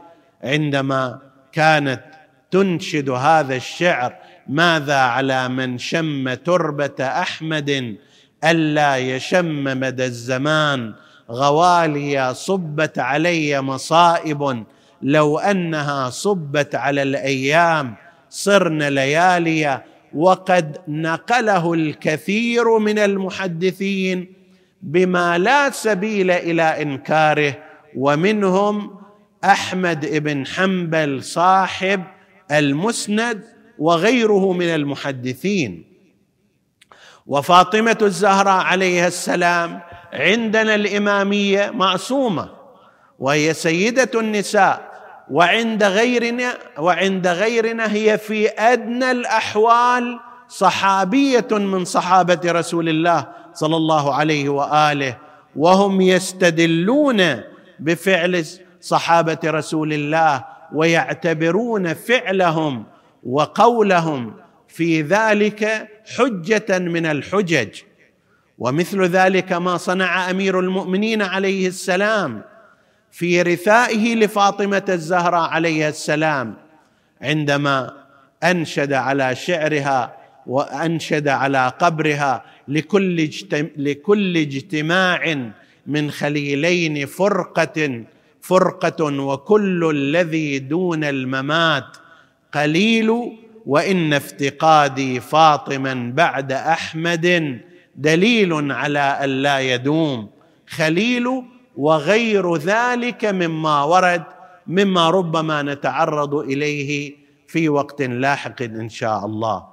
عندما 0.44 1.18
كانت 1.52 2.02
تنشد 2.50 3.10
هذا 3.10 3.56
الشعر 3.56 4.14
ماذا 4.48 4.98
على 4.98 5.48
من 5.48 5.78
شم 5.78 6.34
تربة 6.34 6.94
أحمد 7.00 7.96
ألا 8.44 8.96
يشم 8.96 9.64
مدى 9.64 10.04
الزمان؟ 10.04 10.94
غوالي 11.30 12.34
صبت 12.34 12.98
علي 12.98 13.60
مصائب 13.60 14.64
لو 15.02 15.38
أنها 15.38 16.10
صبت 16.10 16.74
على 16.74 17.02
الأيام 17.02 17.94
صرن 18.30 18.82
ليالي 18.82 19.82
وقد 20.14 20.78
نقله 20.88 21.74
الكثير 21.74 22.78
من 22.78 22.98
المحدثين 22.98 24.32
بما 24.82 25.38
لا 25.38 25.70
سبيل 25.70 26.30
إلى 26.30 26.62
إنكاره 26.82 27.58
ومنهم 27.96 28.98
أحمد 29.44 30.06
بن 30.06 30.46
حنبل 30.46 31.22
صاحب 31.24 32.04
المسند 32.52 33.44
وغيره 33.78 34.52
من 34.52 34.66
المحدثين. 34.66 35.84
وفاطمة 37.26 37.98
الزهراء 38.02 38.64
عليها 38.64 39.06
السلام 39.06 39.80
عندنا 40.12 40.74
الإمامية 40.74 41.70
معصومة 41.70 42.50
وهي 43.18 43.54
سيدة 43.54 44.10
النساء 44.20 44.97
وعند 45.30 45.84
غيرنا 45.84 46.58
وعند 46.78 47.26
غيرنا 47.26 47.92
هي 47.92 48.18
في 48.18 48.48
أدنى 48.48 49.10
الأحوال 49.10 50.20
صحابية 50.48 51.48
من 51.50 51.84
صحابة 51.84 52.40
رسول 52.44 52.88
الله 52.88 53.26
صلى 53.54 53.76
الله 53.76 54.14
عليه 54.14 54.48
وآله 54.48 55.16
وهم 55.56 56.00
يستدلون 56.00 57.40
بفعل 57.78 58.44
صحابة 58.80 59.38
رسول 59.44 59.92
الله 59.92 60.44
ويعتبرون 60.74 61.94
فعلهم 61.94 62.84
وقولهم 63.26 64.34
في 64.68 65.02
ذلك 65.02 65.88
حجة 66.16 66.78
من 66.78 67.06
الحجج. 67.06 67.68
ومثل 68.58 69.02
ذلك 69.02 69.52
ما 69.52 69.76
صنع 69.76 70.30
أمير 70.30 70.60
المؤمنين 70.60 71.22
عليه 71.22 71.68
السلام 71.68 72.42
في 73.12 73.42
رثائه 73.42 74.14
لفاطمة 74.14 74.84
الزهراء 74.88 75.50
عليه 75.50 75.88
السلام 75.88 76.54
عندما 77.22 77.94
أنشد 78.44 78.92
على 78.92 79.34
شعرها 79.34 80.16
وأنشد 80.46 81.28
على 81.28 81.72
قبرها 81.78 82.44
لكل 82.68 83.20
اجتماع, 83.20 83.70
لكل 83.76 84.36
اجتماع 84.36 85.50
من 85.86 86.10
خليلين 86.10 87.06
فرقة 87.06 88.04
فرقة 88.40 89.04
وكل 89.04 89.90
الذي 89.90 90.58
دون 90.58 91.04
الممات 91.04 91.96
قليل 92.52 93.10
وإن 93.66 94.12
افتقادي 94.12 95.20
فاطما 95.20 96.12
بعد 96.14 96.52
أحمد 96.52 97.58
دليل 97.96 98.72
على 98.72 98.98
أن 98.98 99.28
لا 99.30 99.60
يدوم. 99.60 100.30
خليل 100.68 101.42
وغير 101.78 102.56
ذلك 102.56 103.24
مما 103.24 103.82
ورد 103.82 104.22
مما 104.66 105.10
ربما 105.10 105.62
نتعرض 105.62 106.34
إليه 106.34 107.14
في 107.46 107.68
وقت 107.68 108.02
لاحق 108.02 108.62
إن 108.62 108.88
شاء 108.88 109.26
الله. 109.26 109.64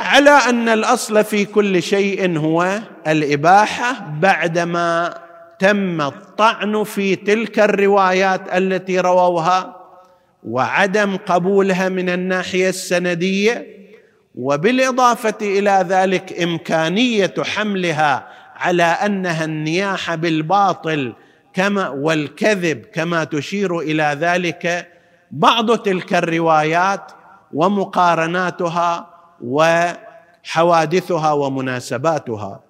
على 0.00 0.30
أن 0.30 0.68
الأصل 0.68 1.24
في 1.24 1.44
كل 1.44 1.82
شيء 1.82 2.38
هو 2.38 2.80
الإباحة 3.06 4.10
بعدما 4.20 5.14
تم 5.58 6.00
الطعن 6.00 6.84
في 6.84 7.16
تلك 7.16 7.58
الروايات 7.58 8.56
التي 8.56 9.00
رووها 9.00 9.76
وعدم 10.44 11.16
قبولها 11.16 11.88
من 11.88 12.08
الناحية 12.08 12.68
السندية 12.68 13.66
وبالإضافة 14.34 15.34
إلى 15.42 15.86
ذلك 15.88 16.42
إمكانية 16.42 17.34
حملها 17.38 18.28
على 18.60 18.82
أنها 18.82 19.44
النياحه 19.44 20.14
بالباطل 20.14 21.12
كما 21.54 21.88
والكذب 21.88 22.86
كما 22.94 23.24
تشير 23.24 23.78
إلى 23.78 24.16
ذلك 24.20 24.88
بعض 25.30 25.78
تلك 25.78 26.14
الروايات 26.14 27.12
ومقارناتها 27.52 29.10
وحوادثها 29.40 31.32
ومناسباتها. 31.32 32.60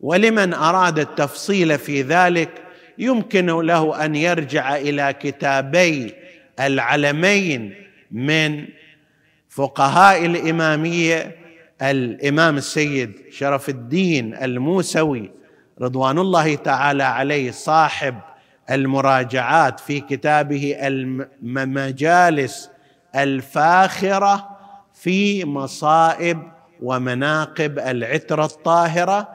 ولمن 0.00 0.54
أراد 0.54 0.98
التفصيل 0.98 1.78
في 1.78 2.02
ذلك 2.02 2.50
يمكن 2.98 3.46
له 3.46 4.04
أن 4.04 4.14
يرجع 4.14 4.76
إلى 4.76 5.14
كتابي 5.20 6.14
العلمين 6.60 7.74
من 8.10 8.66
فقهاء 9.48 10.26
الإمامية 10.26 11.41
الإمام 11.82 12.56
السيد 12.56 13.12
شرف 13.30 13.68
الدين 13.68 14.34
الموسوي 14.34 15.30
رضوان 15.80 16.18
الله 16.18 16.54
تعالى 16.54 17.02
عليه 17.02 17.50
صاحب 17.50 18.14
المراجعات 18.70 19.80
في 19.80 20.00
كتابه 20.00 20.76
المجالس 20.80 22.70
الفاخرة 23.16 24.58
في 24.94 25.44
مصائب 25.44 26.42
ومناقب 26.82 27.78
العترة 27.78 28.44
الطاهرة 28.44 29.28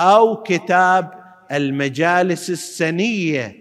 أو 0.00 0.42
كتاب 0.42 1.10
المجالس 1.52 2.50
السنية 2.50 3.56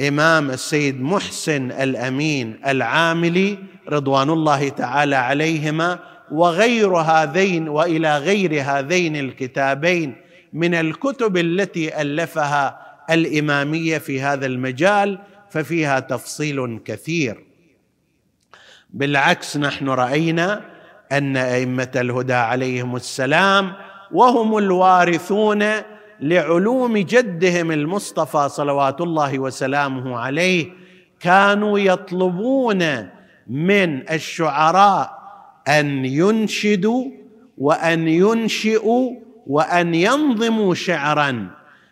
للامام 0.00 0.50
السيد 0.50 1.02
محسن 1.02 1.70
الأمين 1.72 2.60
العاملي 2.66 3.58
رضوان 3.88 4.30
الله 4.30 4.68
تعالى 4.68 5.16
عليهما 5.16 5.98
وغير 6.32 6.96
هذين 6.96 7.68
وإلى 7.68 8.18
غير 8.18 8.62
هذين 8.62 9.16
الكتابين 9.16 10.16
من 10.52 10.74
الكتب 10.74 11.36
التي 11.36 12.00
ألفها 12.00 12.78
الإمامية 13.10 13.98
في 13.98 14.20
هذا 14.20 14.46
المجال 14.46 15.18
ففيها 15.50 16.00
تفصيل 16.00 16.80
كثير. 16.84 17.44
بالعكس 18.90 19.56
نحن 19.56 19.88
رأينا 19.88 20.60
أن 21.12 21.36
أئمة 21.36 21.90
الهدى 21.96 22.34
عليهم 22.34 22.96
السلام 22.96 23.72
وهم 24.12 24.58
الوارثون 24.58 25.64
لعلوم 26.20 26.98
جدهم 26.98 27.72
المصطفى 27.72 28.48
صلوات 28.48 29.00
الله 29.00 29.38
وسلامه 29.38 30.18
عليه 30.18 30.66
كانوا 31.20 31.78
يطلبون 31.78 33.08
من 33.46 34.10
الشعراء 34.10 35.18
أن 35.68 36.04
ينشدوا 36.04 37.04
وأن 37.58 38.08
ينشئوا 38.08 39.10
وأن 39.46 39.94
ينظموا 39.94 40.74
شعرا. 40.74 41.50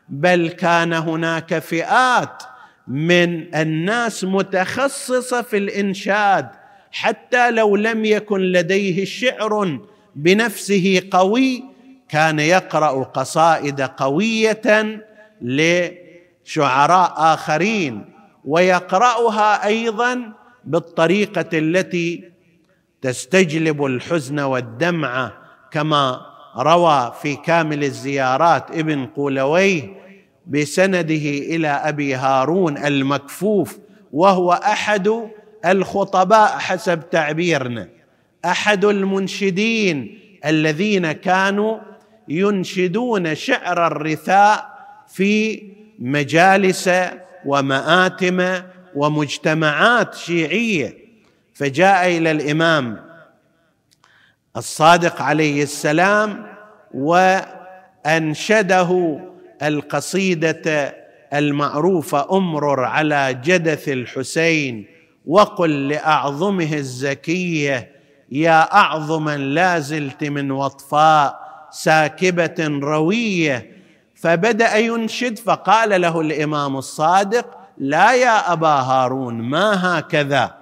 بل 0.08 0.48
كان 0.48 0.92
هناك 0.92 1.58
فئات 1.58 2.42
من 2.88 3.54
الناس 3.54 4.24
متخصصة 4.24 5.42
في 5.42 5.56
الإنشاد 5.56 6.48
حتى 6.90 7.50
لو 7.50 7.76
لم 7.76 8.04
يكن 8.04 8.40
لديه 8.40 9.04
شعر 9.04 9.80
بنفسه 10.16 11.02
قوي 11.10 11.64
كان 12.12 12.38
يقرأ 12.38 13.04
قصائد 13.04 13.80
قوية 13.80 14.62
لشعراء 15.42 17.12
آخرين 17.16 18.04
ويقرأها 18.44 19.66
أيضا 19.66 20.32
بالطريقة 20.64 21.58
التي 21.58 22.24
تستجلب 23.02 23.84
الحزن 23.84 24.40
والدمعه 24.40 25.32
كما 25.70 26.20
روى 26.56 27.12
في 27.22 27.36
كامل 27.36 27.84
الزيارات 27.84 28.70
ابن 28.70 29.06
قولويه 29.06 30.02
بسنده 30.46 31.14
إلى 31.54 31.68
أبي 31.68 32.14
هارون 32.14 32.78
المكفوف 32.78 33.78
وهو 34.12 34.52
أحد 34.52 35.30
الخطباء 35.66 36.58
حسب 36.58 37.10
تعبيرنا 37.10 37.88
أحد 38.44 38.84
المنشدين 38.84 40.18
الذين 40.46 41.12
كانوا 41.12 41.91
ينشدون 42.28 43.34
شعر 43.34 43.86
الرثاء 43.86 44.72
في 45.08 45.62
مجالس 45.98 46.90
ومآتم 47.46 48.62
ومجتمعات 48.94 50.14
شيعية. 50.14 50.98
فجاء 51.54 52.08
إلى 52.08 52.30
الإمام 52.30 53.04
الصادق 54.56 55.22
عليه 55.22 55.62
السلام 55.62 56.46
وأنشده 56.94 59.20
القصيدة 59.62 60.94
المعروفة 61.34 62.36
أمرر 62.36 62.84
على 62.84 63.40
جدث 63.44 63.88
الحسين 63.88 64.86
وقل 65.26 65.88
لأعظمه 65.88 66.74
الزكية 66.74 67.92
يا 68.30 68.74
اعظما 68.74 69.36
لا 69.36 69.78
زلت 69.78 70.24
من 70.24 70.50
وطفاء 70.50 71.41
ساكبة 71.72 72.80
روية. 72.82 73.72
فبدأ 74.14 74.76
ينشد 74.76 75.38
فقال 75.38 76.00
له 76.00 76.20
الإمام 76.20 76.76
الصادق 76.76 77.46
لا 77.78 78.14
يا 78.14 78.52
أبا 78.52 78.68
هارون 78.68 79.34
ما 79.34 79.98
هكذا؟ 79.98 80.54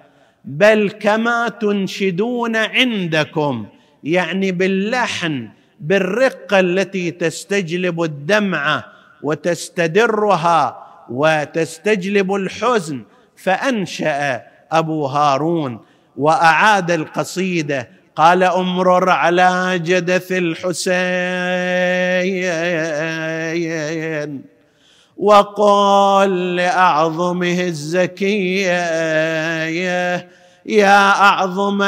بل 0.44 0.90
كما 0.90 1.48
تنشدون 1.48 2.56
عندكم 2.56 3.66
يعني 4.04 4.52
باللحن 4.52 5.48
بالرقة 5.80 6.60
التي 6.60 7.10
تستجلب 7.10 8.02
الدمعة 8.02 8.84
وتستدرها 9.22 10.86
وتستجلب 11.10 12.34
الحزن. 12.34 13.02
فأنشأ 13.36 14.42
أبو 14.72 15.06
هارون 15.06 15.80
وأعاد 16.16 16.90
القصيدة 16.90 17.88
قال 18.16 18.42
امرر 18.42 19.10
على 19.10 19.78
جدث 19.84 20.32
الحسين 20.32 20.90
وقال 25.16 26.56
لأعظمه 26.56 27.60
الزكية 27.60 28.80
يا 30.66 31.10
أعظم 31.10 31.82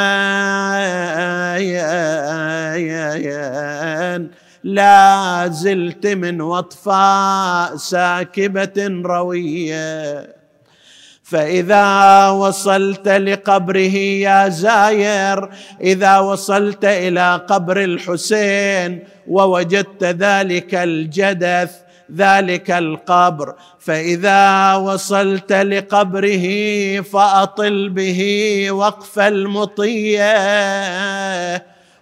لا 4.65 5.49
زلت 5.49 6.07
من 6.07 6.41
وطفاء 6.41 7.77
ساكبة 7.77 9.03
روية. 9.05 10.42
فإذا 11.33 12.29
وصلت 12.29 13.09
لقبره 13.09 13.97
يا 13.97 14.49
زاير 14.49 15.49
إذا 15.81 16.19
وصلت 16.19 16.85
إلى 16.85 17.41
قبر 17.49 17.85
الحسين 17.85 19.05
ووجدت 19.29 20.05
ذلك 20.05 20.75
الجدث 20.75 21.71
ذلك 22.17 22.71
القبر. 22.71 23.55
فإذا 23.79 24.75
وصلت 24.75 25.53
لقبره 25.53 26.47
فأطل 27.01 27.89
به 27.89 28.21
وقف 28.71 29.19
المطية 29.19 30.35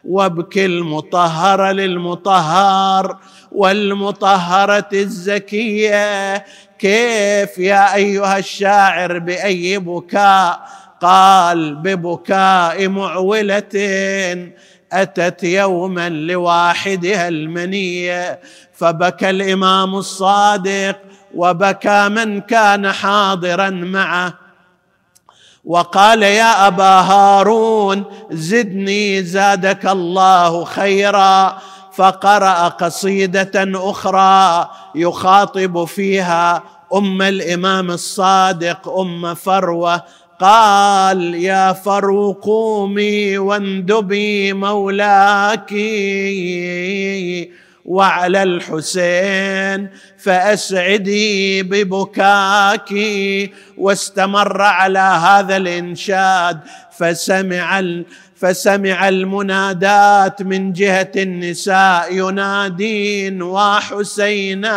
وابكي 0.04 0.66
المطهر 0.66 1.70
للمطهر 1.70 3.16
والمطهرة 3.52 4.88
الزكية. 4.92 6.44
كيف 6.80 7.58
يا 7.58 7.94
أيها 7.94 8.38
الشاعر 8.38 9.18
بأي 9.18 9.78
بكاء؟ 9.78 10.60
قال 11.02 11.74
ببكاء 11.74 12.88
معولة 12.88 13.62
أتت 14.92 15.44
يوما 15.44 16.08
لواحدها 16.08 17.28
المنية. 17.28 18.40
فبكى 18.74 19.30
الإمام 19.30 19.94
الصادق 19.94 20.98
وبكى 21.34 22.08
من 22.08 22.40
كان 22.40 22.92
حاضرا 22.92 23.70
معه. 23.70 24.34
وقال 25.64 26.22
يا 26.22 26.66
أبا 26.66 26.84
هارون 26.84 28.04
زدني 28.30 29.22
زادك 29.22 29.86
الله 29.86 30.64
خيرا. 30.64 31.58
فقرأ 31.92 32.68
قصيدة 32.68 33.50
أخرى 33.90 34.70
يخاطب 34.94 35.84
فيها 35.84 36.62
أم 36.94 37.22
الإمام 37.22 37.90
الصادق 37.90 38.88
أم 38.88 39.34
فروة. 39.34 40.02
قال 40.40 41.34
يا 41.34 41.72
فرو 41.72 42.32
قومي 42.32 43.38
واندبي 43.38 44.52
مولاك 44.52 45.72
وعلى 47.84 48.42
الحسين 48.42 49.88
فأسعدي 50.18 51.62
ببكاك. 51.62 52.94
واستمر 53.78 54.62
على 54.62 54.98
هذا 54.98 55.56
الإنشاد 55.56 56.60
فسمع 56.98 57.78
فسمع 58.40 59.08
المنادات 59.08 60.42
من 60.42 60.72
جهة 60.72 61.12
النساء 61.16 62.14
ينادين 62.14 63.42
وحسينا 63.42 64.76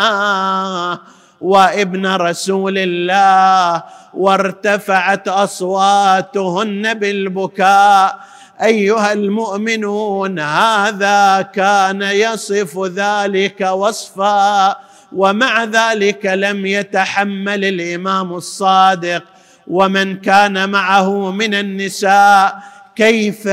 وابن 1.41 2.07
رسول 2.07 2.77
الله 2.77 3.83
وارتفعت 4.13 5.27
اصواتهن 5.27 6.93
بالبكاء 6.93 8.19
ايها 8.61 9.13
المؤمنون 9.13 10.39
هذا 10.39 11.41
كان 11.41 12.01
يصف 12.01 12.85
ذلك 12.85 13.61
وصفا 13.61 14.75
ومع 15.15 15.63
ذلك 15.63 16.25
لم 16.25 16.65
يتحمل 16.65 17.65
الامام 17.65 18.33
الصادق 18.33 19.23
ومن 19.67 20.19
كان 20.19 20.69
معه 20.69 21.31
من 21.31 21.53
النساء 21.53 22.72
كيف 22.95 23.47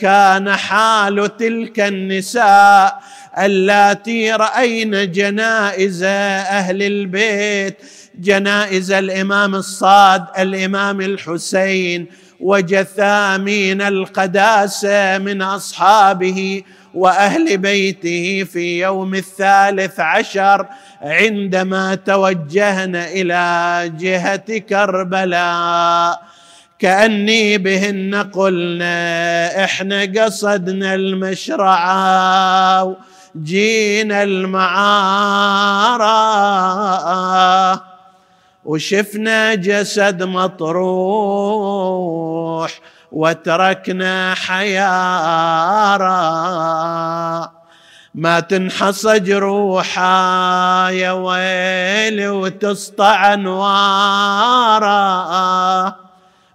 كان 0.00 0.50
حال 0.56 1.36
تلك 1.36 1.80
النساء 1.80 2.98
اللاتي 3.38 4.32
رأين 4.32 5.12
جنائز 5.12 6.02
أهل 6.02 6.82
البيت؟ 6.82 7.76
جنائز 8.18 8.92
الإمام 8.92 9.54
الصاد 9.54 10.24
الإمام 10.38 11.00
الحسين 11.00 12.06
وجثامين 12.40 13.82
القداسه 13.82 15.18
من 15.18 15.42
أصحابه 15.42 16.62
وأهل 16.94 17.58
بيته 17.58 18.46
في 18.52 18.80
يوم 18.80 19.14
الثالث 19.14 20.00
عشر 20.00 20.66
عندما 21.02 21.94
توجهنا 21.94 23.08
إلى 23.08 23.92
جهة 23.98 24.58
كربلاء. 24.58 26.27
كأني 26.78 27.58
بهن 27.58 28.30
قلنا 28.34 29.64
إحنا 29.64 30.02
قصدنا 30.02 30.94
المشرعه 30.94 32.96
جينا 33.42 34.22
المعاره 34.22 36.08
وشفنا 38.64 39.54
جسد 39.54 40.22
مطروح 40.22 40.80
وتركنا 43.12 44.34
حيارى. 44.34 46.08
ما 48.14 48.40
تنحصى 48.40 49.18
جروحا 49.18 50.90
يا 50.90 51.12
ويلي 51.12 52.28
وتسطع 52.28 53.34
أنوارا. 53.34 54.88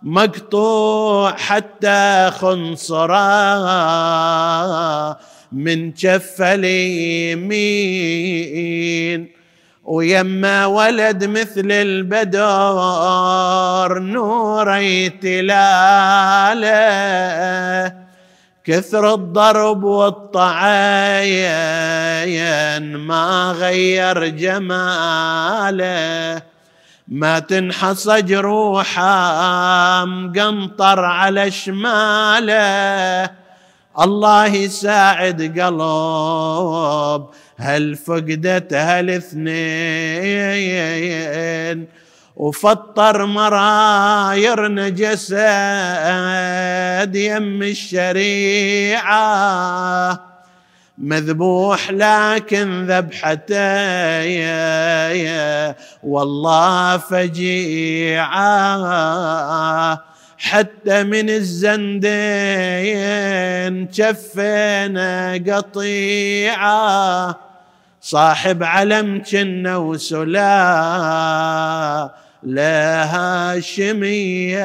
مقطوع 0.04 1.36
حتى 1.38 2.32
خنصرا 2.40 3.18
من 5.52 5.92
كف 5.92 6.42
اليمين. 6.42 7.84
ويما 9.84 10.66
ولد 10.66 11.26
مثل 11.26 11.72
البدر 11.72 12.40
نوري 14.00 15.10
تلاله 15.10 16.64
كثر 18.64 19.14
الضرب 19.14 19.84
والطعين 19.84 20.54
ما 22.96 23.56
غير 23.58 24.28
جماله. 24.28 25.74
ما 27.08 27.40
تنحصى 27.40 28.22
جروحه 28.22 30.06
مقنطر 30.06 31.06
على 31.06 31.52
شماله. 31.52 33.30
الله 34.00 34.46
يساعد 34.46 35.60
قلب 35.60 37.26
هل 37.58 37.96
فقدتها 37.96 39.00
الاثنين 39.00 39.48
وفطر 42.36 43.26
مراير 43.26 44.68
جسد 44.90 45.36
يم 47.16 47.64
الشريعة. 47.64 49.14
مذبوح 51.04 51.92
لكن 51.92 52.86
ذبحته 52.86 53.84
والله 56.04 56.98
فجيعه 56.98 58.44
حتى 60.38 61.04
من 61.04 61.30
الزندين 61.30 62.14
شفينا 63.92 65.42
قطيعه 65.48 67.40
صاحب 68.02 68.64
علم 68.64 69.24
كنا 69.32 69.78
وسلا 69.78 70.44
لا 72.44 73.04
هاشمية. 73.16 74.64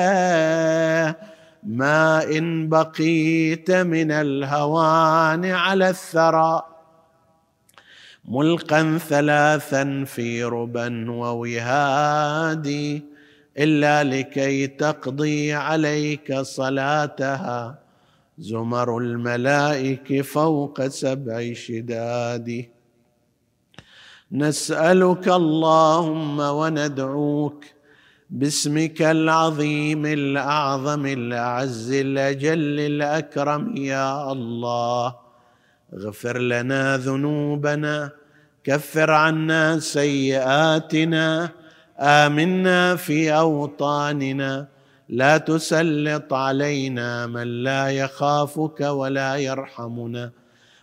ما 1.69 2.25
ان 2.25 2.69
بقيت 2.69 3.71
من 3.71 4.11
الهوان 4.11 5.45
على 5.45 5.89
الثرى 5.89 6.63
ملقا 8.25 8.99
ثلاثا 8.99 10.05
في 10.05 10.45
ربا 10.45 11.11
ووهادي 11.11 13.05
إلا 13.59 14.05
لكي 14.05 14.67
تقضي 14.67 15.53
عليك 15.53 16.41
صلاتها. 16.41 17.79
زمر 18.39 18.99
الملائك 18.99 20.21
فوق 20.21 20.87
سبع 20.87 21.53
شداد. 21.53 22.69
نسألك 24.33 25.29
اللهم 25.29 26.41
وندعوك 26.41 27.65
باسمك 28.31 29.03
العظيم 29.03 30.07
الأعظم 30.07 31.07
الأعز 31.07 31.93
الأجل 31.93 32.81
الأكرم 32.81 33.77
يا 33.77 34.33
الله. 34.33 35.15
اغفر 35.95 36.39
لنا 36.39 36.97
ذنوبنا 36.97 38.11
كفر 38.65 39.11
عنا 39.11 39.79
سيئاتنا 39.79 41.51
آمنا 41.99 42.97
في 42.97 43.33
أوطاننا. 43.33 44.69
لا 45.09 45.39
تسلط 45.39 46.35
علينا 46.35 47.27
من 47.27 47.63
لا 47.63 47.89
يخافك 47.89 48.81
ولا 48.81 49.37
يرحمنا. 49.37 50.31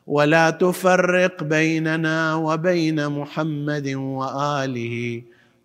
ولا 0.07 0.49
تفرق 0.49 1.43
بيننا 1.43 2.35
وبين 2.35 3.09
محمد 3.09 3.87
وآله. 3.87 5.21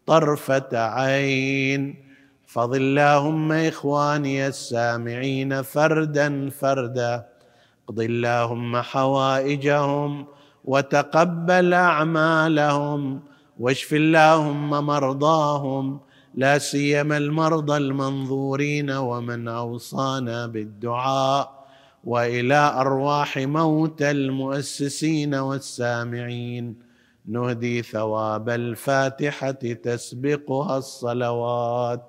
طرفة 0.07 0.69
عين. 0.73 2.11
احفظ 2.47 2.75
اللهم 2.75 3.53
إخواني 3.53 4.47
السامعين 4.47 5.63
فردا 5.63 6.51
فردا. 6.51 7.27
اقض 7.89 8.01
اللهم 8.01 8.77
حوائجهم 8.77 10.27
وتقبل 10.65 11.75
أعمالهم. 11.75 13.21
واشف 13.61 13.95
اللهم 13.95 14.87
مرضاهم. 14.87 16.01
لا 16.35 16.59
سيما 16.59 17.17
المرضى 17.17 17.77
المنظورين 17.77 18.91
ومن 18.91 19.49
أوصانا 19.49 20.47
بالدعاء. 20.47 21.61
وإلى 22.05 22.73
أرواح 22.77 23.39
موتى 23.39 24.11
المؤسسين 24.11 25.35
والسامعين. 25.35 26.90
نهدي 27.27 27.83
ثواب 27.83 28.49
الفاتحة 28.49 29.51
تسبقها 29.51 30.79
الصلوات. 30.79 32.09